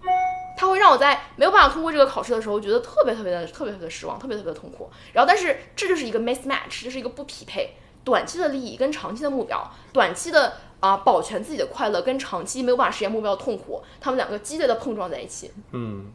[0.56, 4.90] 它会让我在没有办法通过这个考试的时候，觉得特别特别的特别特别的失望，特别特别的痛苦。
[5.12, 7.76] 然后，但是这就是一个 mismatch，这是一个不匹配。
[8.04, 15.52] 短期的利益跟长期的目标，短期的啊保全自己的快乐跟长期没有办法实现目标的痛苦，他们两个激烈的碰撞在一起。
[15.72, 16.10] 嗯，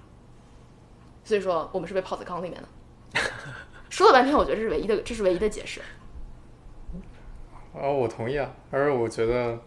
[1.23, 2.67] 所以说我们是被泡在缸里面的。
[3.89, 5.79] 说了半天，我觉得这是唯一的，这是唯一的解释。
[7.73, 9.57] 哦，我同意啊，而我觉得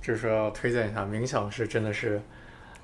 [0.00, 2.22] 就是说要推荐一下冥想，是真的是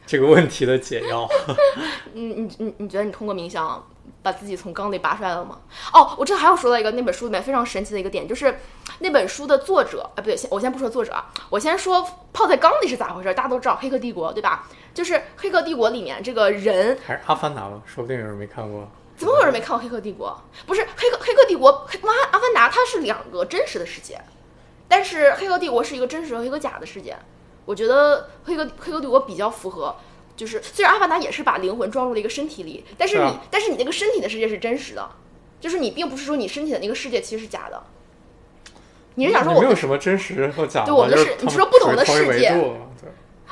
[0.06, 1.28] 这个问题的解药。
[2.12, 3.86] 你你你你觉得你通过冥想
[4.22, 5.58] 把自己从缸里拔出来了吗？
[5.92, 8.58] 哦，我这还要说到一个那本书里面非常神奇的一个点，就是
[8.98, 13.32] 那本书的作者，哎不对，先我先不说作者啊，我先说泡在缸里是咋回事。
[13.34, 14.68] 大家都知道《黑客帝国》对吧？
[14.92, 18.88] 就是《黑客帝国》里面这个人还是《阿凡达》吧，说不定有人没看过。
[19.16, 20.36] 怎么有人没看过《黑客帝国》？
[20.66, 24.20] 不是《黑客黑客帝国》黑阿阿凡达它是两个真实的世界，
[24.88, 27.16] 但是《黑客帝国》是一个真实和一个假的世界。
[27.66, 29.94] 我觉得《黑客黑客帝国》比较符合。
[30.40, 35.06] 就是虽然阿凡达也是把灵魂装入了一个身体里，但是你、但是你那个身体的世界是真实的，
[35.60, 37.82] 就是你并不是说你身体的那个世界其实是假的。
[39.16, 42.74] 你是想说我们没有什么真实和假的对我们的是你说不同的世界我，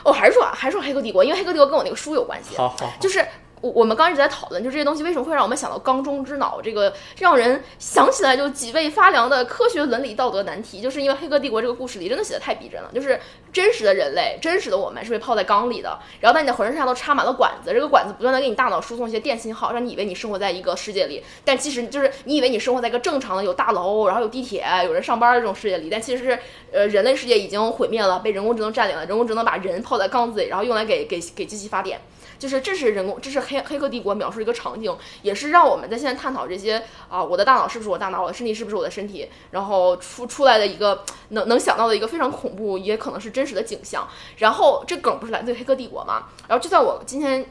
[0.04, 2.56] 哦，还是说还是说黑客帝国，因为黑客帝国跟我那个书有关系。
[2.56, 3.22] 好好好，就是
[3.60, 13.18] 我我们刚一直在讨论，就这些东西为什么会让我们想到缸中之脑这个让人想起来就脊背发凉的科学伦理道德难题，就是因为《黑客帝国》这个故事里真的写的太逼真了，就是
[13.52, 26.38] 真实的人类，真实的我们是被泡在缸里的，然后在你的浑身上下都插满了管子，这个管子不断的给你大脑输送一些电信号，让你以为你生活在一个世界里，但其实就是你以为你生活在一个正常的有大楼，然后有地铁，有人上班的这种世界里，但其实是
[26.72, 32.00] 呃人类世界已经毁灭了，被人工智能占领了，人工智能把人泡在缸子里，然后用来给给给机器发电。
[32.38, 44.08] 就是这是人工，这是黑黑客帝国描述一个场景，也是让我们在现在探讨这些啊，我的大脑是不是我大脑，我的身体是不是我的身体，然后出出来的一个能能想到的一个非常恐怖，也可能是真实的景象。
[44.36, 46.28] 然后这梗不是来自于黑客帝国吗？
[46.46, 47.44] 然后就在我今天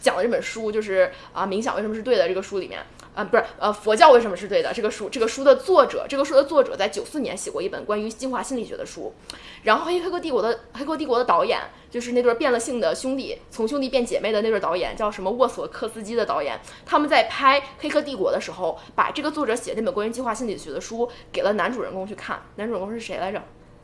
[0.00, 2.84] 讲的这本书，就是啊，冥想为什么是对的这个书里面。
[3.14, 4.72] 啊，不是，呃，佛教为什么是对的？
[4.72, 9.14] 这个书，这个书的作者，这个书的作者在九四年写过一本关于进化心理学的书，
[9.62, 23.40] 然后黑黑客帝国的黑客帝国的导演就是那对变了性的兄弟，从兄弟变姐妹的那对导演叫什么沃索克斯基的导演，他们在拍黑客帝国的时候，把这个作者写的那本关于进化心理学的书给了男主人公去看，男主人公是谁来着？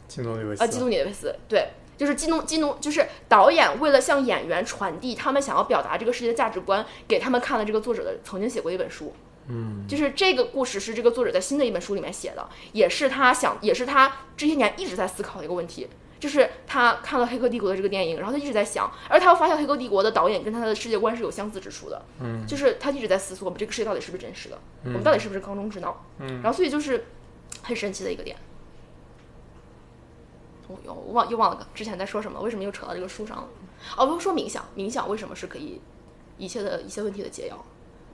[0.08, 1.68] 基努里维斯啊，基努里维斯，对，
[2.00, 9.14] 就是基努基努，就是导演为了向演员传递他们想要表达这个世界的价值观，给他们看了这个作者的曾经写过一本书。
[9.48, 15.88] 嗯，就是这个故事是这个作者在新的一本书里面写的，也是他想，也是他这些年一直在思考的一个问题。
[16.18, 22.00] 就是他看了《黑客帝国》的这个电影，然后他一直在想，而他又发现《黑客帝国》的导演跟他的世界观是有相似之处的。
[22.20, 26.06] 嗯，就是他一直在思索，我们这个世界到底是不是真实的，我们到底是不是缸中之脑。
[26.18, 27.04] 嗯，然后所以就是
[27.62, 28.36] 很神奇的一个点。
[30.84, 33.48] 我忘又忘了之前在说什么，为什么又扯到这个书上了？
[33.96, 35.80] 哦，不是说冥想，冥想为什么是可以
[36.38, 37.64] 一切的一切问题的解药？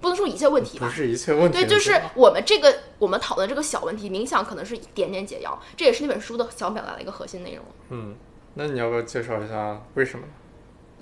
[0.01, 7.65] 不能说一切问题吧，不是一切问题对，就是我们这个我们讨论这个小问题，冥想可能是一点点解药，这也是那本书的想表达的一个核心内容。
[7.89, 8.15] 嗯，
[8.55, 10.27] 那你要不要介绍一下为什么？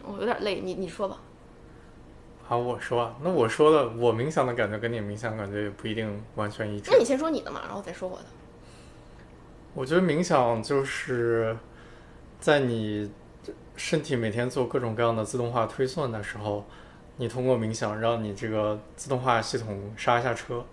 [0.04, 1.18] 我有点累，你你说吧。
[2.46, 6.98] 好，我说啊，那我说的，我冥想的感觉跟你冥想感觉也不一定完全一致那。
[6.98, 8.24] 你先说你的嘛，然后再说我的。
[9.74, 11.56] 我觉得冥想就是
[12.40, 13.10] 在你
[13.76, 16.64] 身体每天做各种各样的自动化推算的时候，
[17.16, 20.64] 你通过冥想让你这个自动化系统刹一下车，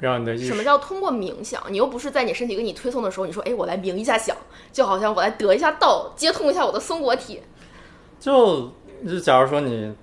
[0.00, 1.62] 让你的意识什么叫通过冥想？
[1.68, 4.36] 你又不是在你身体给你推送的时候，你说，哎，我来冥一下想，
[4.72, 7.40] 就好像我来得一下道，接通一下我的松果体。
[8.18, 8.72] 就
[9.06, 9.94] 就假如说你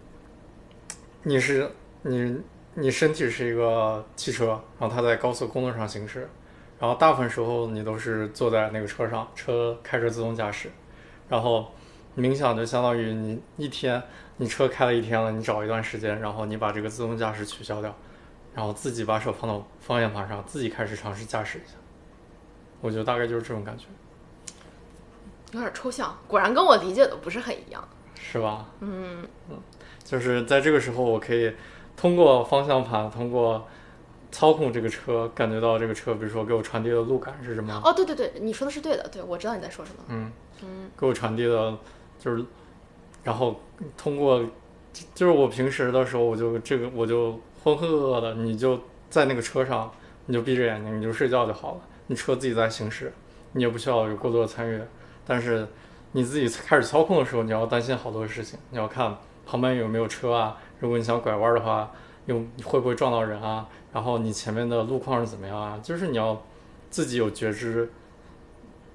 [1.24, 1.70] 你是
[2.04, 2.42] 你
[2.76, 6.30] 你身体是一个汽车，然后它在高速公路上行驶，
[6.80, 10.70] 然后大部分时候你都是坐在那个车上，车开着自动驾驶，
[11.28, 11.72] 然后
[12.16, 14.02] 冥想就相当于你一天
[14.38, 17.96] 你车开了一天了，你找一段时间，然后你把这个自动驾驶取消掉，
[18.54, 21.76] 然后自己把手放到方向盘上，自己开始尝试驾驶一下。
[22.82, 23.86] 我觉得大概就是这种感觉，
[25.54, 27.88] 有点抽象，果然跟我理解的不是很一样。
[28.20, 28.66] 是吧？
[28.82, 29.28] 嗯，
[30.04, 31.54] 就是在这个时候，我可以
[31.96, 33.68] 通过方向盘，通过
[34.32, 37.82] 操控这个车，感觉到这个车，比如说给我传递的路感是什么？
[37.84, 40.04] 哦，对对对，你说的是对的，对我知道你在说什么。
[40.10, 40.32] 嗯
[40.64, 41.78] 嗯，给我传递的，
[42.20, 42.44] 就是，
[43.24, 43.60] 然后
[43.96, 44.44] 通过，
[45.14, 49.92] 就是我平时的时候，我就这个我就浑浑噩噩的，你就在那个车上，
[50.26, 53.14] 你就闭着眼睛，你就睡觉就好了，你车自己在行驶，
[53.54, 54.82] 你也不需要有过多的参与。
[55.26, 55.68] 但是
[56.12, 59.16] 你自己开始操控的时候，你要担心好多事情，你要看
[59.46, 61.92] 旁边有没有车啊，如果你想拐弯的话，
[62.28, 63.68] 有会不会撞到人啊？
[63.92, 65.80] 然后你前面的路况是怎么样啊？
[65.82, 66.42] 就是你要
[66.92, 67.92] 自己有觉知。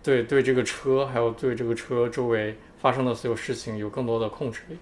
[0.02, 4.76] 对对，这个车还有对这个车周围发生的所有事情有更多的控制力。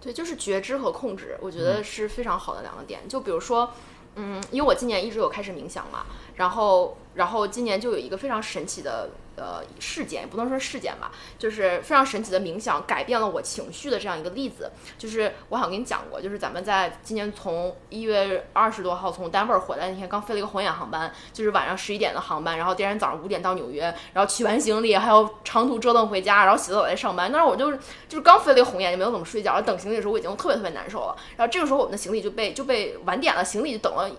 [0.00, 3.00] 对，就是觉知和控制，我觉得是非常好的两个点。
[3.08, 3.70] 就比如说，
[4.16, 9.10] 嗯，因为我今年一直有开始冥想嘛，然后然后今年就有一个非常神奇的。
[9.38, 14.72] 呃，事件也不能说事件吧，就是非常神奇的冥想改变了我情绪的这样一个例子。
[14.96, 27.30] 就是我好像跟你讲过，就是咱们在今年从一月二十多号从丹佛回来那天，刚飞了一个红眼航班，就是晚上十一点的航班，然后第二天早上五点到纽约，然后取完行李，还有长途折腾回家，然后洗澡再上班。
[27.30, 27.70] 那时我就
[28.08, 31.16] 就是刚飞了一个红眼，就没有怎么睡觉，然后等行李的时候我已经特别特别难受了。
[31.36, 34.10] 然后这个时候我们的行李就被就被晚点了，行李就等了。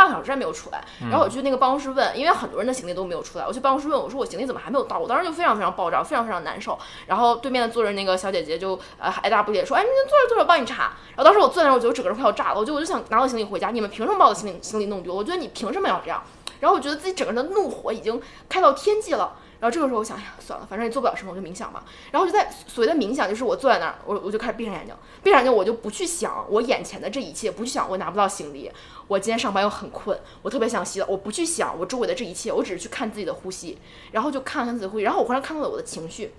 [0.00, 4.98] 半个小时还没有出来，然后我去那个办公室问，因为很多人的行李都没有出来，我去办公室问，我说我行李怎么还没有到？
[4.98, 6.78] 我当时就非常非常爆炸，非常非常难受。
[7.06, 10.94] 然后对面坐着那个小姐姐就呃爱答不理说，哎，你坐着坐着，我帮你查。
[11.14, 15.14] 然后当时我坐那，我觉得我整个人快要炸了，我就我就想拿我行李回家，你们凭什么把我的行李行李弄丢？
[15.14, 16.22] 我觉得你凭什么要这样？
[16.60, 19.36] 然后我觉得自己整个人的怒火已经开到天际了。
[19.60, 21.84] 然后这个时候我想，哎呀，算了，反正也做不了什么，我就冥想吧。
[22.10, 28.70] 然后就在所谓的冥想，就是我坐在那儿，我我就开始闭上眼睛，闭上眼睛，我就不去想我眼前的这一切，不去想我拿不到行李，
[29.06, 33.78] 我今天上班又很困，我特别想洗澡，我不去想我周围的这一切，我只是去看自己的呼吸，
[34.12, 36.32] 然后就看看自己的呼吸，然后我忽然看到了我的情绪。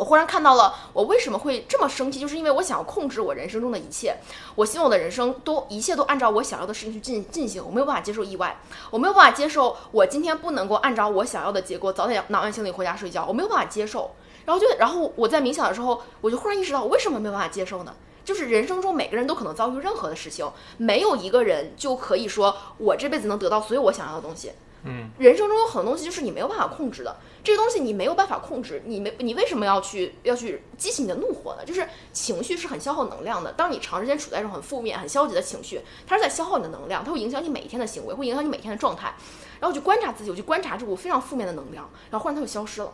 [0.00, 4.16] 我忽然看到了我为什么会这么生气，就是因为我想要控制我人生中的一切，
[4.54, 8.58] 我希望我的人生都一切都按照我想要的事情去进进行，我没有办法接受意外，
[8.90, 14.12] 我没有办法接受我今天不能够按照我想要的结果早点拿完行李回家睡觉，我没有办法接受。
[14.46, 17.94] 然后就然后我在冥想的时候，我就忽然意识到我为什么没有办法接受呢？
[18.24, 24.52] 就是人生中每个人都可能遭遇任何的事情，没有一个人就可以说我这辈子能得到所有我想要的东西。
[24.84, 31.64] 嗯，人生中有很多东西就是你没有办法控制的，这个东西你没有办法控制，你没你为什么要去要去激起你的怒火呢？
[31.64, 39.14] 就是情绪是很消耗能量的，当你长时间处在这种很负面、很消极的情绪，它是在消耗你的能量，它会影响你每一天的行为，会影响你每天的状态。
[39.60, 42.90] 然后我就观察自己，我就观察这股非常负面的能量，然后忽然它就消失了，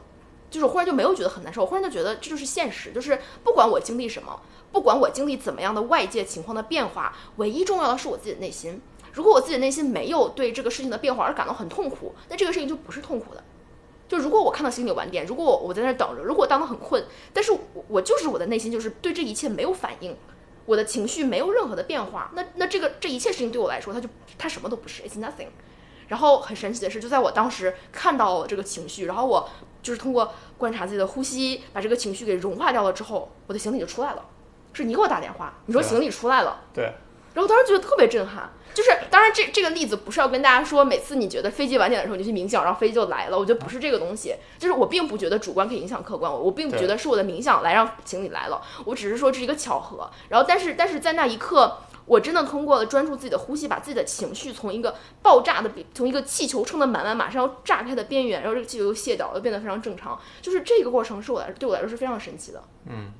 [0.50, 4.40] 就是忽然就没有觉得很难受，忽然就觉得这就是现实，就是不管我经历什么，
[4.72, 8.82] 不管我经历怎么样的外界情况的变化，唯一重要的是我自己的内心。
[9.16, 13.42] 如果我自己内心没有对这个事情的变化而感到很痛苦，那这个事情就不是痛苦的。
[14.06, 17.02] 就如果我看到行李晚点，如果我我在那等着，如果我当得很困，
[17.32, 17.58] 但是我
[17.88, 20.14] 我就是我的内心就是对这一切没有反应，
[20.66, 24.06] 我的情绪没有任何的变化，那那这个这一切事情对我来说，它就
[24.36, 25.48] 它什么都不是，it's nothing。
[26.08, 29.48] 然后很神奇的是，就在我当时看到了这个情绪，然后我
[29.82, 34.22] 就是通过观察自己的呼吸，把这个情绪给融化掉了之后，我的行李就出来了。
[34.74, 36.92] 是你给我打电话，你说行李出来了，对。
[37.36, 43.38] 然后当时觉得特别震撼，就是当然这这个例子不是要跟大家说，每次你觉得飞机晚点的时候你就去冥想，然后飞机就来了。
[43.38, 50.10] 我觉得不是这个东西，就是我并不觉得主观可以影响客观，我我并不觉得是我的冥想来让行李来了，我只是说这是一个巧合。
[50.30, 51.76] 然后但是但是在那一刻，
[52.06, 60.18] 我真的通过了专注自己的呼吸，把自己的情绪从一个爆炸的，从一个气球撑得满满马上要炸开的边缘，然后这个气球又卸掉了，变得非常正常。
[60.40, 62.62] 就是这个过程是我来对我来说是非常神奇的。
[62.88, 63.12] 嗯。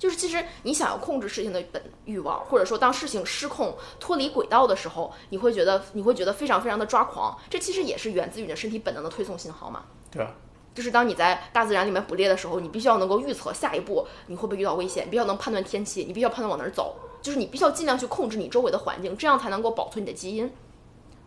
[0.00, 7.38] 就是其实你想要控制事情的本欲望，或者说当事情失控脱离轨道的时候，你会觉得你会觉得非常非常的抓狂。
[7.50, 9.84] 这其实也是源自于你的身体本能的推送信号嘛。
[10.10, 10.32] 对啊。
[10.74, 16.96] 就是当你在大自然里面捕猎的时候，你必须要能够预测下一步你会不会遇到危险，你必须要能判断天气，你必须要判断往哪儿走。
[17.20, 20.50] 就是你必须要尽量去控制你周围的环境，这样才能够保存你的基因。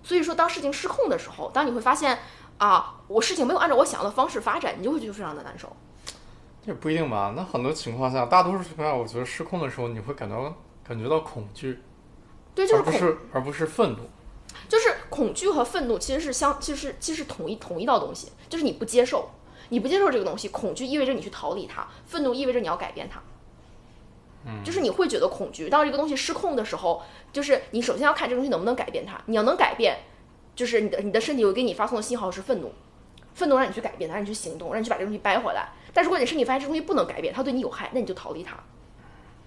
[0.02, 2.18] 所以说，当事情失控的时候，当你会发现
[2.58, 5.72] 啊，我事情没有按照我想要的方式发展，你就会觉得非常的难受。
[6.66, 11.80] 也不一定吧，那很多情况下，大多数情况下，我觉得失控的时候，你会感到感觉到恐惧，
[12.56, 14.00] 对，就是而不是而不是愤怒，
[14.70, 19.30] 就是恐惧和愤怒其实是相，其实其实同一同一道东西，就是你不接受，
[19.70, 23.22] 你不接受这个东西，恐惧意味着你去逃离它，愤怒意味着你要改变它，
[24.46, 27.02] 嗯，就是你会觉得恐惧，当这个东西失控的时候，
[27.34, 29.98] 就是你首先要看这个东西能不能改变它，你要能改变，
[30.56, 32.72] 就是你的你的身体会给你发送的信号是愤怒，
[33.34, 35.68] 愤怒让你去改变它，让你去行动，让你去把这个东西掰回来。
[35.94, 38.56] 但如果你身体发现这东西不能改变，它对你有害，那你就逃离它。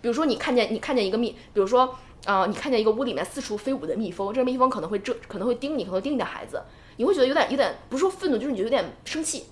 [0.00, 6.62] 比如说，你看见你看见一个蜜，比如说啊，你看见一个屋里面四处飞舞的蜜蜂，这个蜜蜂可能会蛰，可能会叮你，可能会叮你的孩子，
[6.96, 9.44] 你会觉得有点有点不是说愤怒，就是你觉得有点生气，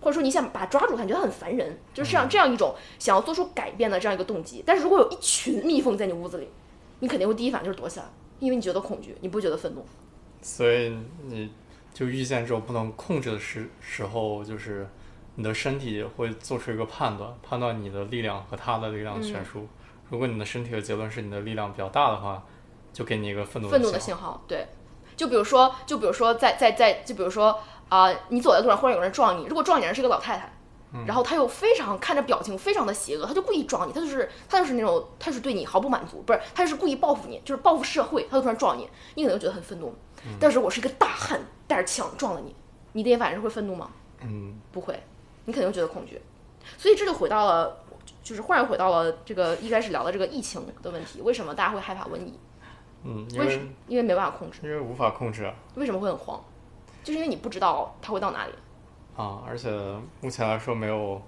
[0.00, 4.62] 或者说你想把它抓住它，你觉得很烦人，就是这样这样一种想要做出改变的这样一个动机。
[4.66, 6.48] 但是如果有一群蜜蜂在你屋子里，
[6.98, 8.06] 你肯定会第一反应就是躲起来，
[8.40, 9.84] 因为你觉得恐惧，你不觉得愤怒。
[10.42, 10.92] 所以
[11.28, 11.50] 你
[11.92, 14.88] 就遇见这种不能控制的时时候，就是
[15.34, 19.68] 你的身体会做出一个判断，判断你的力量和他的力量的悬殊。
[20.10, 22.42] 如果你的身体的结论是你的力量比较大的话，
[22.92, 24.42] 就给你一个愤怒愤怒的信号。
[24.46, 24.68] 对，
[25.16, 30.52] 就比如说，就比如说，在在在，就比如说啊、你走在路上，忽然有人撞你，如果撞你的人是一个老太太。
[31.06, 39.94] 然后他又非常看着表情非常的邪恶，他就故意撞你，他就是他就是那种他是对你毫不满足，不是他就是故意报复你，就是报复社会，他就突然撞你，你可能觉得很愤怒。
[40.40, 42.54] 但是我是一个大汉，带着枪撞了你，
[42.92, 43.90] 你第一反应是会愤怒吗？
[44.20, 45.00] 嗯，不会，
[45.44, 46.20] 你肯定觉得恐惧。
[46.78, 47.84] 所以这就回到了，
[48.22, 52.38] 就是忽然回到了这个一开始聊的这个疫情的问题，为什么大家会害怕瘟疫？
[53.04, 54.60] 嗯，因为因为没办法控制。
[54.62, 55.52] 因为无法控制啊。
[55.74, 56.40] 为什么会很慌？
[57.02, 58.52] 就是因为你不知道它会到哪里。
[59.16, 59.70] 啊，而且
[60.20, 61.20] 目前来说没有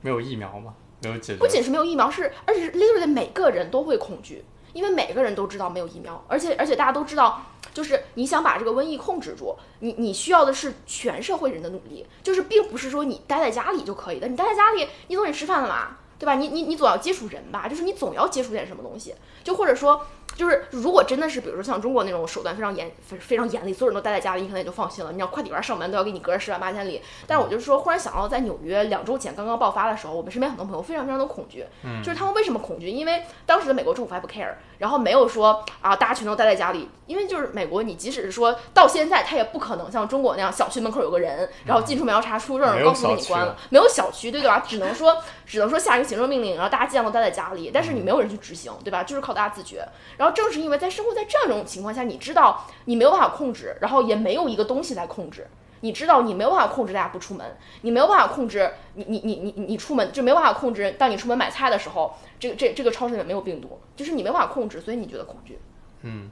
[0.00, 0.72] 没有疫苗嘛，
[1.02, 1.38] 没有解决。
[1.40, 7.42] 不仅是没有疫苗，是而且是 literally 每个人都会恐惧，因为每个人都知道没有疫苗，而且而且大家都知道，
[7.76, 16.36] 就是你想把这个瘟疫控制住，你你需要的是全社会人的努力，就是并不是说你待在家里就可以的，你待在家里，你总得吃饭了吧，对吧？
[16.36, 19.14] 你你你总要接触人吧，就是你总要接触点什么东西，
[19.44, 20.06] 就或者说。
[20.36, 25.10] 就是如果真的是，比如说像中国那种手段非常严、非非常严厉，所有人都待在家里，你可能也就放心了。
[25.12, 27.00] 你要快递员上门都要给你隔着十万八千里。
[27.26, 31.64] 但是我就是说，忽然想到在纽约两周前刚刚爆发的时候，我们身边很多朋友非常非常的恐惧，
[32.04, 32.90] 就是他们为什么恐惧？
[32.90, 44.62] 因为当时的美国政府还不 care，然后没有说啊大家全都待在家里，因为就是美国，你即使是说到现在，他也不可能像中国那样小区门口有个人，然后进出门要查出证，没有告诉你关了，没有小区，对对吧？
[44.66, 45.16] 只能说
[45.46, 49.02] 只能说下一个行政命令，然后大家尽量都待在家里，但是你没有人去执行，对吧？
[49.02, 49.86] 就是靠大家自觉。
[50.16, 55.46] 然后正是因为在生活在这样一种情况下，你知道你没有办法控制，然后也没有一个东西来控制。
[55.80, 60.90] 你知道你没有办法控制大家不出门，你没有办法控制你你你你你出门就没有办法控制。
[60.92, 65.58] 当你出门买菜的时候，这个这这个超市里面没有病毒，就是你没办法控制，所以你觉得恐惧。
[66.00, 66.30] 嗯，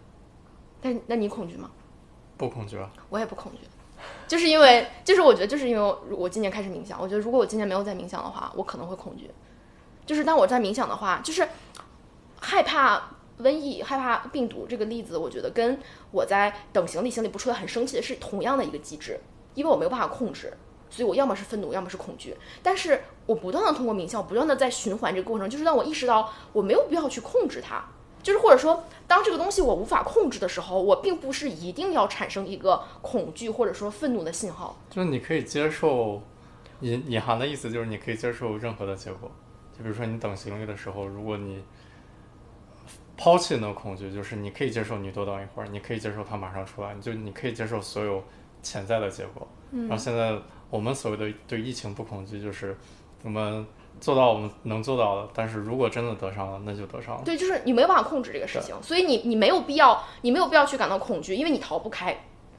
[0.80, 1.70] 但那你恐惧吗？
[2.38, 2.90] 不恐惧啊。
[3.11, 3.59] 我也不恐惧，
[4.26, 9.30] 就是因为就是我觉得就是因为我我今年开始冥想，我觉得如果我今年没有在冥想的话，我可能会恐惧。
[10.07, 11.47] 就是当我在冥想的话，就是
[12.40, 13.11] 害怕
[13.41, 15.78] 瘟疫、害怕病毒这个例子，我觉得跟
[16.11, 19.18] 我在等行李行李不出来很生气的是同样的一个机制，
[19.55, 20.53] 因为我没有办法控制，
[20.89, 22.37] 所以我要么是愤怒，要么是恐惧。
[22.62, 27.85] 但是我不断的通过冥想，不断的在循环这个过程，就是让我意识到我没有必要去控制它。
[28.22, 34.80] 就是或者说，当这个东西我无法控制的时候，我并不是一定要产生一个恐惧或者说愤怒的信号。
[34.89, 36.22] 就是你可以接受，
[36.80, 39.30] 隐隐含的意思就是你可以接受任何的结果。
[39.76, 41.62] 就比如说你等行李的时候，如果你
[43.17, 48.23] 抛弃那个恐惧，就是你可以接受你多等一会儿，你可以接受它马上出来，你就你可以接受所有
[48.62, 49.47] 潜在的结果。
[49.73, 50.37] 然后现在
[50.71, 52.77] 我们所谓的对疫情不恐惧，就是
[53.23, 53.67] 我们
[54.01, 57.23] 做到我们能做到的，但是如果真的得上了，那就得上了。
[57.25, 62.17] 对，就是你没有办法控制这个事情，所以你你没有必要，你没有必要去感到恐惧，因为你逃不开。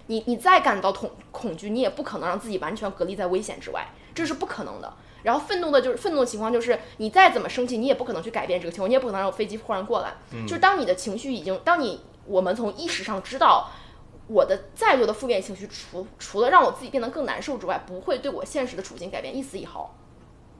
[0.08, 4.94] 你你再感到恐恐惧，你也不可能让自己完全隔离在危险之外，这是不可能的。
[5.26, 10.14] 然后愤怒的就是愤怒的情况，就是你再怎么生气，你也不可能去改变这个情况，你也不可能让飞机忽然过来。
[10.48, 13.70] 就是当你的情绪已经，当你我们从意识上知道
[14.28, 19.94] 我的再多的负面情绪，除除了让我自己变得更难受之外，不会对我现实的处境改变一丝一毫，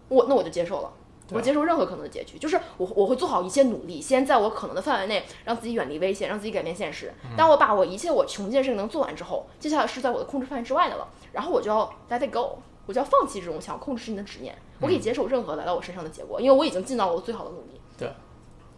[0.10, 0.92] 我那我就接受了。
[1.32, 7.12] 我接受任何可能的结局，就是我我会做好一切努力，先在我可能的范围内让自己远离危险，让自己改变现实。
[7.36, 17.82] 当我把我一切我穷尽的事情能做完之后，接下来是在我的控制范围之外的了，然后我就要 let it go，我就要放弃这种想控制事情的执念，我可以接受任何来到我身上的结果，因为我已经尽到了我最好的努力。
[17.98, 18.12] 对，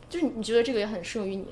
[0.09, 1.47] 就是你觉得这个也很适用于你，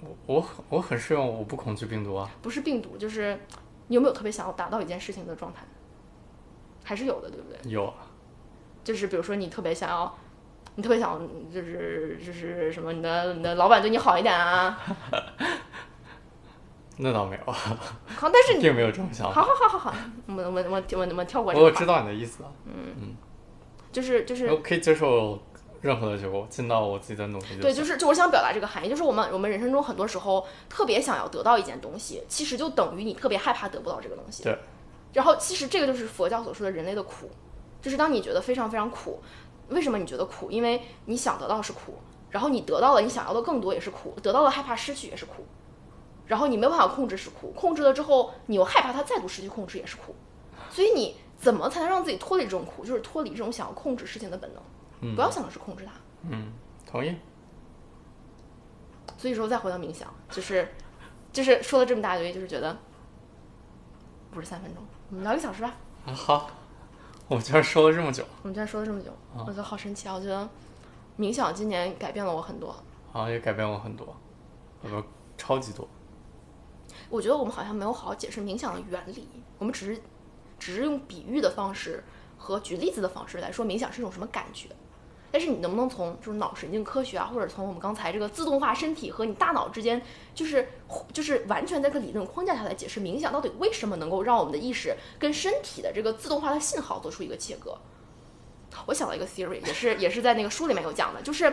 [0.00, 2.30] 我我很我很适用，我不恐惧病毒啊。
[2.42, 3.38] 不是病毒，就是
[3.88, 5.64] 你有没有特别想要达到一件事情的状态？
[6.84, 7.70] 还是有的，对不对？
[7.70, 8.06] 有啊，
[8.82, 10.16] 就是比如说你特别想要，
[10.76, 11.20] 你特别想
[11.52, 14.80] 就是就是什么，你的你的老板对你好一点啊，
[16.98, 17.78] 那倒没有，好，
[18.20, 19.48] 但是你并没有这种想好法。
[19.54, 19.94] 好好好好，
[20.26, 23.16] 我我我我们我们跳过这个，我知道你的意思嗯嗯，
[23.92, 25.38] 就是就是我可以接受
[25.80, 27.62] 任何的结果，尽到我自己的努力就。
[27.62, 34.42] 对，就是就我想表达这个含义，就是我们我们人生中很多时候特别想要得到一件东西，其实就等于你特别害怕得不到这个东西。
[34.42, 34.58] 对。
[35.12, 37.30] 然后其实这个就是佛教所说的人类的苦，
[37.80, 39.22] 就是当你觉得非常非常苦，
[39.68, 40.50] 为什么你觉得苦？
[40.50, 41.98] 因为你想得到是苦，
[42.30, 45.46] 然后你得到了你想要的更多也是苦，得到了害怕失去也是苦，
[46.28, 50.14] 然后你没有办法控制是苦，控制了之后你又害怕它再度失去控制也是苦，
[50.70, 52.84] 所以你怎么才能让自己脱离这种苦？
[52.84, 54.62] 就是脱离这种想要控制事情的本能，
[55.00, 55.92] 嗯不要想的是控制它。
[56.28, 56.52] 嗯，
[56.86, 57.16] 同意。
[59.16, 60.68] 所以说再回到冥想，就是
[61.32, 62.76] 就是说了这么大堆，就是觉得
[64.30, 65.74] 不是三分钟，我们聊一个小时吧。
[66.06, 66.50] 啊，好，
[67.26, 70.14] 我们居然说了这么久，我们居然说了这么久，啊我觉得好神奇啊！
[70.14, 70.48] 我觉得
[71.18, 72.74] 冥想今年改变了我很多。
[73.10, 74.14] 好像也改变我很多。
[74.82, 75.02] 我们
[75.36, 75.88] 超级多。
[77.10, 79.28] 我觉得我们好像没有好好解释冥想的原理，
[79.58, 80.00] 我们只是
[80.58, 82.04] 只是用比喻的方式
[82.36, 84.68] 和举例子的方式来说冥想是一种什么感觉。
[85.30, 90.00] 但是你能不能从就是脑神经科学啊，或者从我们刚才这个自动化身体和你大脑之间，
[90.34, 90.68] 就是
[91.12, 97.76] 就是完全在这个理论框架下来解释冥想到底为什么能够让我们的意识跟身体的这个自动化的信号做出一个切割？
[98.86, 101.52] 我想到一个 theory，也是也是在那个书里面有讲的，就是。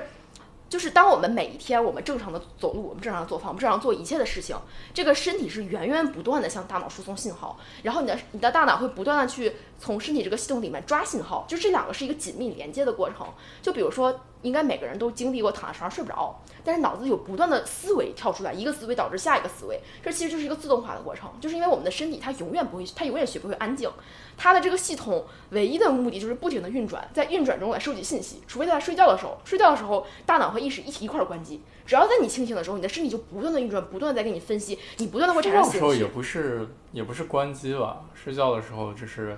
[0.67, 4.55] 就是当我们每一天我们正常的走路，我们正常的做饭，我们正常做一切的事情，
[4.93, 13.27] 这个身体是源源不断的向大脑输送信号，然后你的你的大脑会不断的去从身体这个系统里面抓信号，就这两个是一个紧密连接的过程。
[13.61, 21.29] 就比如说，应该每个人都经历过躺在床上睡不着，但是脑子有不断的思维跳出来，一个思维导致下一个思维，这其实就是一个自动化的过程。
[21.41, 23.89] 就是因为我们的身体它永远不会，它永远学不会安静。
[24.37, 31.61] 它的这个系统唯一的目的就是不停的运转，在运转中来收集信息，除非在睡觉的时候，睡觉的时候大脑和意识一起一块儿关机。
[31.85, 35.63] 只要在你清醒的时候，你的身体就不断的运转，不断在给你分析，你不断的会产生。
[35.63, 38.01] 睡觉的时候也不是也不是关机吧？
[38.13, 39.37] 睡觉的时候就是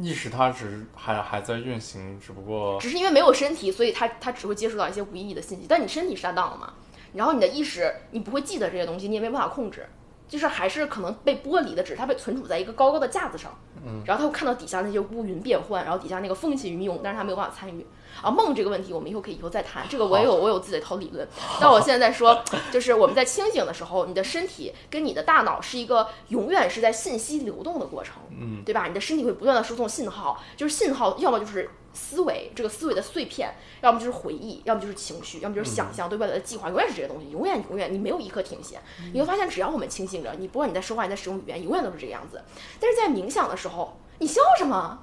[0.00, 5.66] 意识它只还还在运行，只不过只是因为没有身体，所以它它只会接触到一些无意义的信息。
[5.68, 6.72] 但你身体是 down 了嘛？
[7.12, 9.86] 然后你的意识你不会记得这些东西，你也没办法控制。
[10.28, 13.52] 就是还是可能被剥离的，只是它被存储在一个高高的架子上，
[13.84, 17.84] 嗯，然后他会看到底下那些乌云变幻，然后底下那个风起云涌，但是他没有办法参与。
[18.22, 21.26] 啊，梦这个问题我们以后可以以后再谈，这个我也有我有自己的一套理论。
[21.60, 22.42] 那我现在在说，
[22.72, 28.86] 就是我们在清醒的时候，你的身体跟你的大脑是一个永远是在信息流动的过程，嗯，对吧？
[28.86, 31.70] 你的身体会不断的输送信号，就是信号要么就是。
[31.92, 38.78] 思维这个思维的碎片，要么就是回忆，要么就是情绪，要么就是想象对未来的计划，永远是这些东西，永远永远你没有一刻停歇。
[39.12, 42.40] 你会发现，只要我们清醒着，你不管你在说话，你在使用语言，永远都是这个样子。
[42.78, 45.00] 但是在冥想的时候，你笑什么？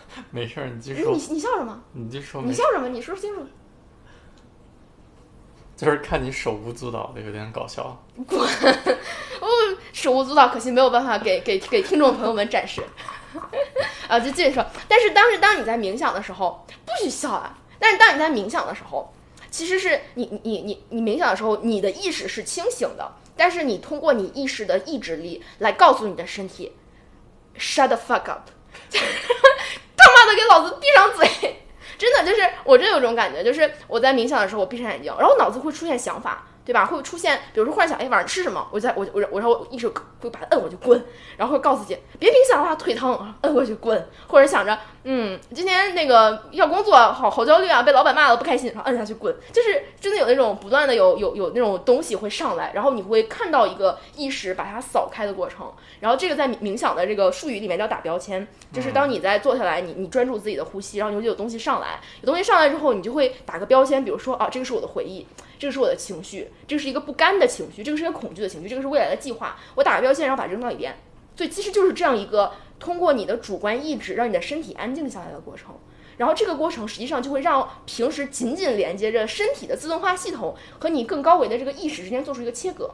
[0.30, 1.12] 没事儿，你继续说。
[1.14, 1.82] 你你笑什么？
[1.92, 2.42] 你继续说。
[2.42, 2.88] 你笑什么？
[2.88, 3.46] 你说清楚。
[5.76, 8.00] 就是看你手舞足蹈的，有点搞笑。
[8.26, 8.38] 滚！
[9.40, 9.48] 我
[9.92, 12.82] 手舞足蹈，可惜没有办法给给给听众朋友们展示。
[14.06, 14.64] 啊，就继续说。
[14.86, 17.58] 但是当时当你在冥想的时候，不许笑啊！
[17.78, 19.12] 但是当你在冥想的时候，
[19.50, 26.72] 其实是你你你你冥想的时候，你的意识是清醒的，但是你通过你意识的意志力来告诉你的身体
[27.58, 28.50] ，shut the fuck up，
[29.96, 31.28] 他妈的给老子闭上嘴！
[31.98, 36.44] 真的就是我真有种感觉，就是我在冥想的时候，我闭上眼睛，然后脑子会出现想法。
[36.64, 36.86] 对吧？
[36.86, 38.66] 会出现，比如说忽然想，哎，晚上吃什么？
[38.70, 41.04] 我在我我我然后一直会把它摁过去滚，
[41.36, 65.26] 然后会告诉自己别冥想了，腿疼，摁过去滚，或者想着，嗯，今天那个要工作，好好焦虑啊，被老板骂了不开心，然后摁下去滚，就是真的有那种不断的有有有那种东西会上来，然后你会看到一个意识把它扫开的过程，然后这个在冥想的这个术语里面叫打标签，就是当你在坐下来，你你专注自己的呼吸，然后你就有东西上来，有东西上来之后，你就会打个标签，比如说啊，这个是我的回忆。
[65.58, 69.56] 这个是我的情绪，这个是一个不甘的情绪，这个是一个恐惧的情绪，这个是未来的计划。
[69.74, 70.94] 我打个标签，然后把它扔到一边。
[71.36, 75.74] 所以其实就是这样一个通过你的主观意志让你的身体安静下来的过程。
[76.16, 82.90] 然后这个过程实际上就会让平时紧紧连接着身体的自动化系统和你更高维的这个意识之间做出一个切割。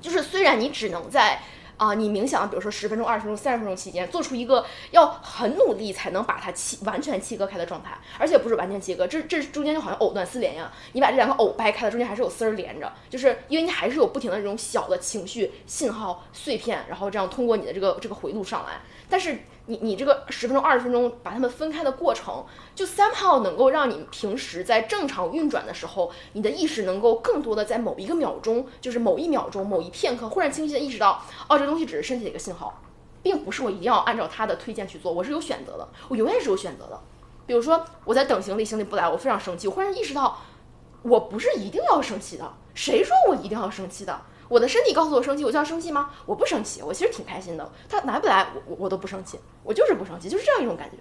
[0.00, 1.40] 就是虽然你只能在。
[1.76, 19.38] 啊，你冥想，比如说十分钟、二十分钟、三十分钟期间，做出一个要很努力才能把它切完全切割开的状态，而且不是完全切割，这这中间就好像藕断丝连一样，你把这两个藕掰开了，中间还是有丝儿连着，就是因为你还是有不停的这种小的情绪信号碎片，然后这样通过你的这个这个回路上来，但是。
[19.66, 22.44] 你你这个十分钟二十分钟把它们分开的过程，
[22.74, 32.82] 就三号能够让你平时在正常运转的时候，你的意识能够更多的在某一个秒钟，就是某一秒钟某一片刻，忽然清晰的意识到，哦，这东西只是身体的一个信号，
[33.22, 37.00] 并不是我一定要按照他的推荐去做，我是有选择的，我永远是有选择的。
[37.46, 40.38] 比如说我在等行李，行李不来，我非常生气，我忽然意识到，
[41.02, 44.20] 我不是一定要生气的，谁说我一定要生气的？
[44.48, 46.10] 我的身体告诉我生气，我就要生气吗？
[46.26, 47.72] 我不生气，我其实挺开心的。
[47.88, 50.96] 他来不来，我我我都不生气，我就是不生气，就是这样一种感觉。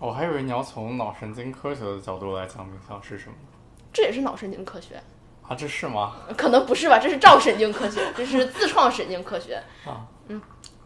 [0.00, 3.34] 我还以为你要从脑神经科学的角度来讲冥想是什么。
[3.92, 5.02] 这也是脑神经科学
[5.42, 5.54] 啊？
[5.56, 6.16] 这是吗？
[6.36, 10.06] 可能不是吧，这是照神经科学，这是自创神经科学啊。
[10.28, 10.40] 嗯。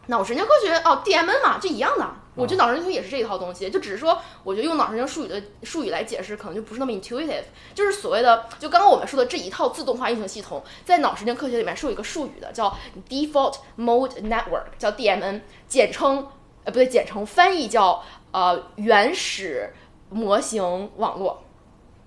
[0.07, 2.05] 脑神经科学哦，DMN 嘛，就一样的。
[2.35, 7.45] 我觉得脑神经也是这一套东西，就只是说，我觉得用脑神经术语的术语来解释，可能就不是那么 intuitive。
[7.75, 12.75] 就是所谓的，就刚刚我们说的这一套自动化运行系统，在脑神经科学里面是有一个术语的，叫
[13.09, 16.27] Default Mode Network，叫 DMN，简称
[16.65, 19.71] 呃不对，简称翻译叫呃原始
[20.09, 21.43] 模型网络。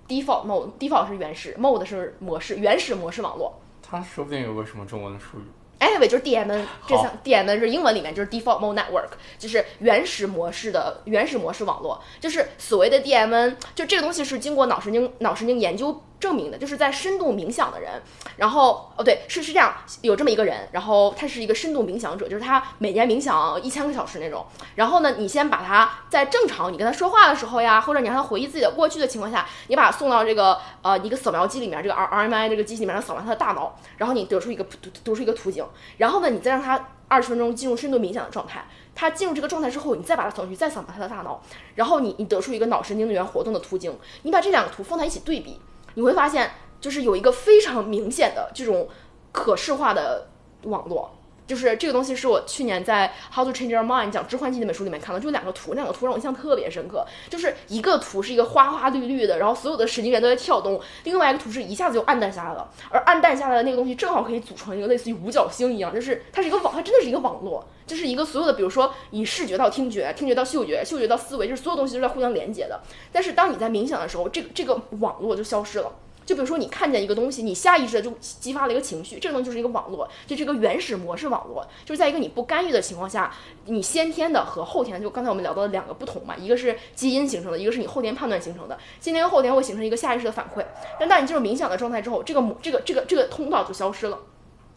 [0.07, 3.59] Default Mode，Default 是原始，Mode 是模式，原始模式网络。
[3.81, 5.43] 它说不定有个什么中文的术语。
[5.79, 12.01] Anyway，就是 DMN，这项 DMN 是英文里面就是 Default Mode Network，就是原始模式的原始模式网络。
[12.19, 18.01] 就是所谓的 DMN，就这个东西是经过脑神经脑神经研究证明的，就是在深度冥想的人，
[18.37, 24.45] 然后哦对，是是这样，有这么一个人，然后他是一个深度冥想者，就是他每年冥想一千个小时那种。
[24.75, 35.65] 然后呢，你先把他在正常你跟他说话的时候呀，或者你让他回忆自己的过去的情况下，你把他送到这个呃一个扫描机里面，这个 R R M I 这个机器里面扫描他的大脑，然后你得出一个图得出一个图景，
[35.97, 38.65] 然后呢，你再让他二十分钟进入深度冥想的状态。
[38.97, 41.41] 他进入这个状态之后，你再把它扫去，再扫描他的大脑，
[41.75, 43.93] 然后你你得出一个脑神经元活动的图景，
[44.23, 45.59] 你把这两个图放在一起对比，
[45.95, 48.87] 你会发现就是有一个非常明显的这种
[49.31, 50.27] 可视化的
[50.63, 51.11] 网络。
[51.47, 57.05] 就是这个东西是我去年在《How to Change Your Mind》讲致幻剂那本书里面看到，就两个图，两个图让我印象特别深刻。
[57.29, 72.81] 就是一个图是一个花花绿绿的，然后所有的神经元都在跳动；另外一个图是一下子就暗淡下来了，而暗淡下来的那个东西正好可以组成一个类似于五角星一样，就是它是一个网，它真的是一个网络，就是一个所有的，比如说以视觉到听觉，听觉到嗅觉，嗅觉到思维，就是所有东西都在互相连接的。
[73.11, 75.91] 但是当你在冥想的时候，这个这个网络就消失了。
[76.25, 83.31] 就比如说，你看见一个东西，你下意识的就激发了一个情绪，这个东西就是一个网络，就这个原始模式网络，就是在一个你不干预的情况下，
[83.65, 90.65] 你先天的和后天，就刚才我们聊到的两个不同嘛，一个是基因形成的，一个是你后天判断形成的，先天和后天会形成一个下意识的反馈，
[90.99, 94.17] 但当你进入冥想的状态之后，这个这个这个这个通道就消失了，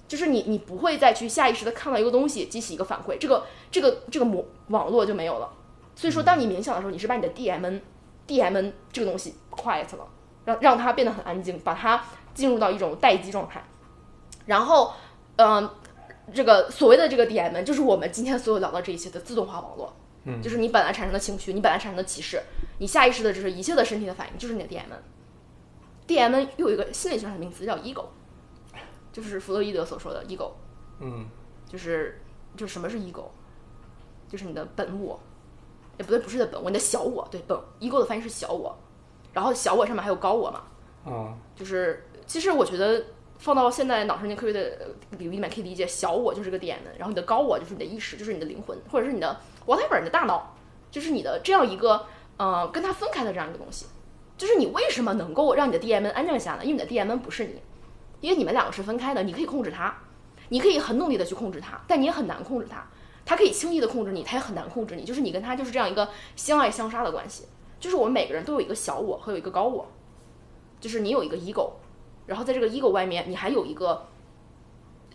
[0.08, 5.48] 就是你你不会再去下意识的看到一个东西激起一个反馈，这个这个这个模网络就没有了，
[5.94, 7.80] 所以说当你冥想的时候，你是把你的 D M N
[8.26, 10.08] D M N 这个东西 quiet 了。
[10.44, 12.02] 让让它变得很安静，把它
[12.32, 13.62] 进入到一种待机状态，
[14.46, 14.94] 然后，
[15.36, 15.68] 嗯，
[16.32, 19.92] 这个所谓的这个 DMN 就是我们今天所有聊到这一切的自动化网络，
[20.24, 22.40] 嗯，就是你本来产生的情绪，你本来产生的歧视，
[22.78, 24.96] 你下意识的就是一切的身体的反应，就是你的 DMN。
[26.06, 28.06] DMN 又有一个心理学上的名词叫 ego，
[29.18, 30.52] 就是弗洛伊德所说的 ego，
[31.00, 31.26] 嗯，
[31.66, 32.22] 就是
[32.56, 33.24] 就什么是 ego，
[34.28, 35.18] 就是你的本我，
[35.98, 38.78] 也不对，不是的本我，你的小我，对，本 ego 的翻译是小我。
[39.32, 40.62] 然后小我上面还有高我嘛，
[41.04, 43.04] 嗯，就是其实我觉得
[43.38, 50.54] 放到现在脑神经科学的领域里面可以理解，小我就是个点，然后你的高我就是你的意识，就是你的灵魂，或者是你的 whatever 你的大脑，
[50.92, 52.06] 就是你的这样一个
[52.36, 53.86] 呃跟它分开的这样一个东西。
[54.36, 56.62] 就是你为什么能够让你的 D M N 安静下来？
[56.62, 57.60] 因为你的 D M N 不是你，
[58.20, 59.94] 因为你们两个是分开的，你可以控制他，
[60.48, 62.86] 你可以很努力的去控制他，但你也很难控制他。
[63.24, 67.46] 他可以轻易的控制你，他也很难控制你，就是你跟他就是这样一个相爱相杀的关系。
[67.78, 69.86] 就是我们每个人都有一个小我和有一个高我，
[70.80, 71.72] 就是你有一个 ego，
[72.26, 74.06] 然后在这个 ego 外面，你还有一个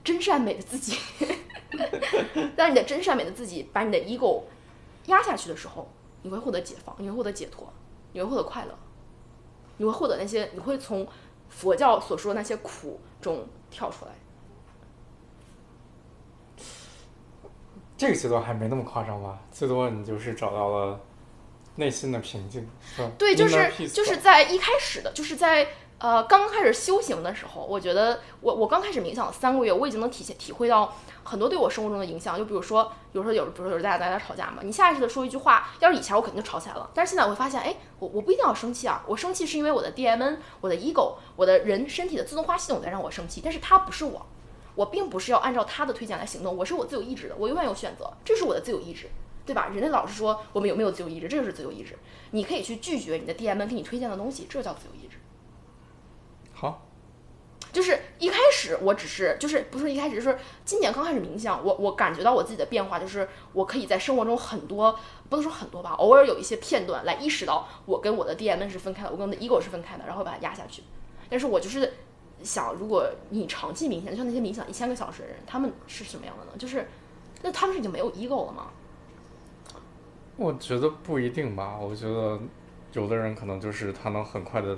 [0.04, 0.98] 真善美的自己。
[2.56, 4.44] 当你的真善美的自己把你的 ego
[5.08, 5.90] 压下去的时候，
[6.22, 7.68] 你会获得解放，你会获得解脱，
[8.12, 8.78] 你会获得快乐，
[9.78, 11.06] 你会获得那些，你会从
[11.56, 14.12] 佛教所说的那些苦中跳出来。
[17.98, 19.40] 这个阶段还没那么夸张吧？
[19.52, 21.00] 最多你就是找到了。
[21.76, 22.70] 内心的平静，
[23.18, 25.68] 对，就是就是在一开始的，就是在
[26.04, 30.94] 呃刚开始修行的时候，我觉得我我刚开始冥想三个月，我已经能体现体会到
[31.24, 32.38] 很多对我生活中的影响。
[32.38, 44.26] 就比如说，有时候有，比如说有大家大家吵架嘛，你下意识的说一句话，要是以前我肯定就吵起来了，但是现在我会发现，哎，我我不一定要生气啊，我生气是因为我的 D M N，我的 ego，我的人身体的自动化系统在让我生气，但是它不是我，
[44.76, 49.10] 我并不是要按照他的推荐来行动，我是我自由意志的，我永远有选择，这是我的自由意志。
[49.46, 49.68] 对吧？
[49.74, 51.98] 人类老是说我们有没有自由意志，这就是自由意志。
[52.32, 55.18] 你可以去拒绝你的 D M 给你推荐的东西，这叫自由意志。
[56.54, 56.88] 好，
[57.74, 58.38] 就是一开
[58.82, 64.98] 我只是就是不是一开始就是今年刚开始冥想，我我感觉到我自己的变化，就是我可以在生活中很多
[65.30, 70.84] 不能说很多吧，偶尔有一些片段来意识到我跟我的 D M 是分开的，我跟我的 ego 是分开的，然后把它压下去。
[71.30, 71.94] 但是我就是
[72.44, 76.52] 想，如果你长期冥想，就像那些冥想一千个小时的人，他们是什么样的呢？
[76.58, 76.88] 就是
[77.42, 78.68] 那他们是已经没有 ego 了吗？
[80.36, 81.78] 我觉得不一定吧。
[81.80, 82.40] 我觉得
[82.94, 84.76] 有的人可能就是他能很快的、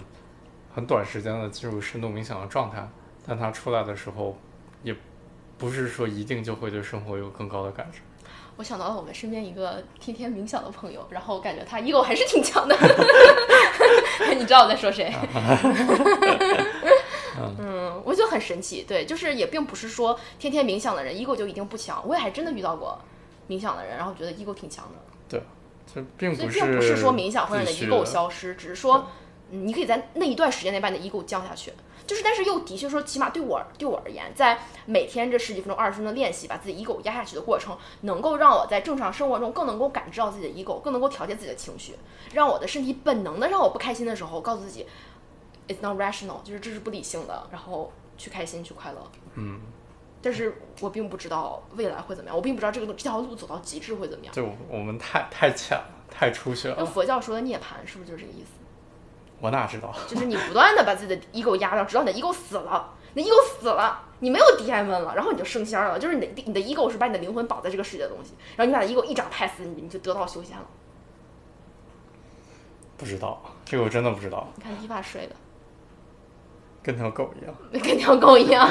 [0.74, 2.88] 很短时间的进入深度冥想的状态，
[3.28, 4.38] 但他出来的时候，
[4.84, 4.96] 也
[5.58, 8.00] 不是说一定就会对生活有更高的感受。
[8.58, 12.74] 我想到了我们身边一个天天冥想的朋友，然后感觉他 ego 还是挺强的。
[14.38, 15.14] 你知道我在说谁？
[17.60, 18.86] 嗯，我觉得很神奇。
[18.88, 22.02] 对，就是也并不是说天天冥想的人 ego 就一定不强。
[22.08, 22.98] 我也还真的遇到过
[23.50, 24.94] 冥想的人，然后觉得 ego 挺强的。
[25.28, 25.42] 对，
[25.94, 29.06] 这并不是，并不是说冥想会让你的 ego 消失，只是说
[29.50, 31.74] 你可以在那一段时间内把你的 ego 降下去。
[32.08, 41.96] 就是，但是又的确说，起码对我对我而言，在每天这十几分钟、二十分钟的练习，把自己 ego 压下去的过程，能够让我在正常生活中更能够感知到自己的 ego，更能够调节自己的情绪，
[42.34, 44.86] 让我的身体本能的让我不开心的时候，告诉自己
[45.68, 49.12] it's not rational，就是这是不理性的，然后去开心去快乐。
[49.36, 49.62] 嗯。
[50.22, 54.34] 但是我并不知道未来会怎么样，我并不知道这个这条路走到极致会怎么样。
[54.34, 56.76] 就我们太太浅了，太初学了。
[56.80, 58.50] 那佛教说的涅槃是不是就是这个意思？
[59.40, 59.94] 我哪知道？
[60.08, 66.00] 就是你不断的把自己的 ego 压到，直到你的 ego 死了，你的 ego 死了，你没有 DM 了，然后你就升仙了。
[66.00, 70.66] 就是你的你的 ego 是把你的灵魂绑在这个世界的东西，然后你把 ego 一掌拍死你，你就得到修仙了。
[72.98, 75.36] 不知道，这个我真的不知道，你看伊爸睡的
[76.82, 77.54] 跟条狗一样。
[77.84, 78.68] 跟条狗一样。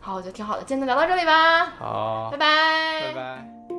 [0.00, 3.77] 好，我觉得挺好的，今天就聊到这里吧，好拜，拜拜拜。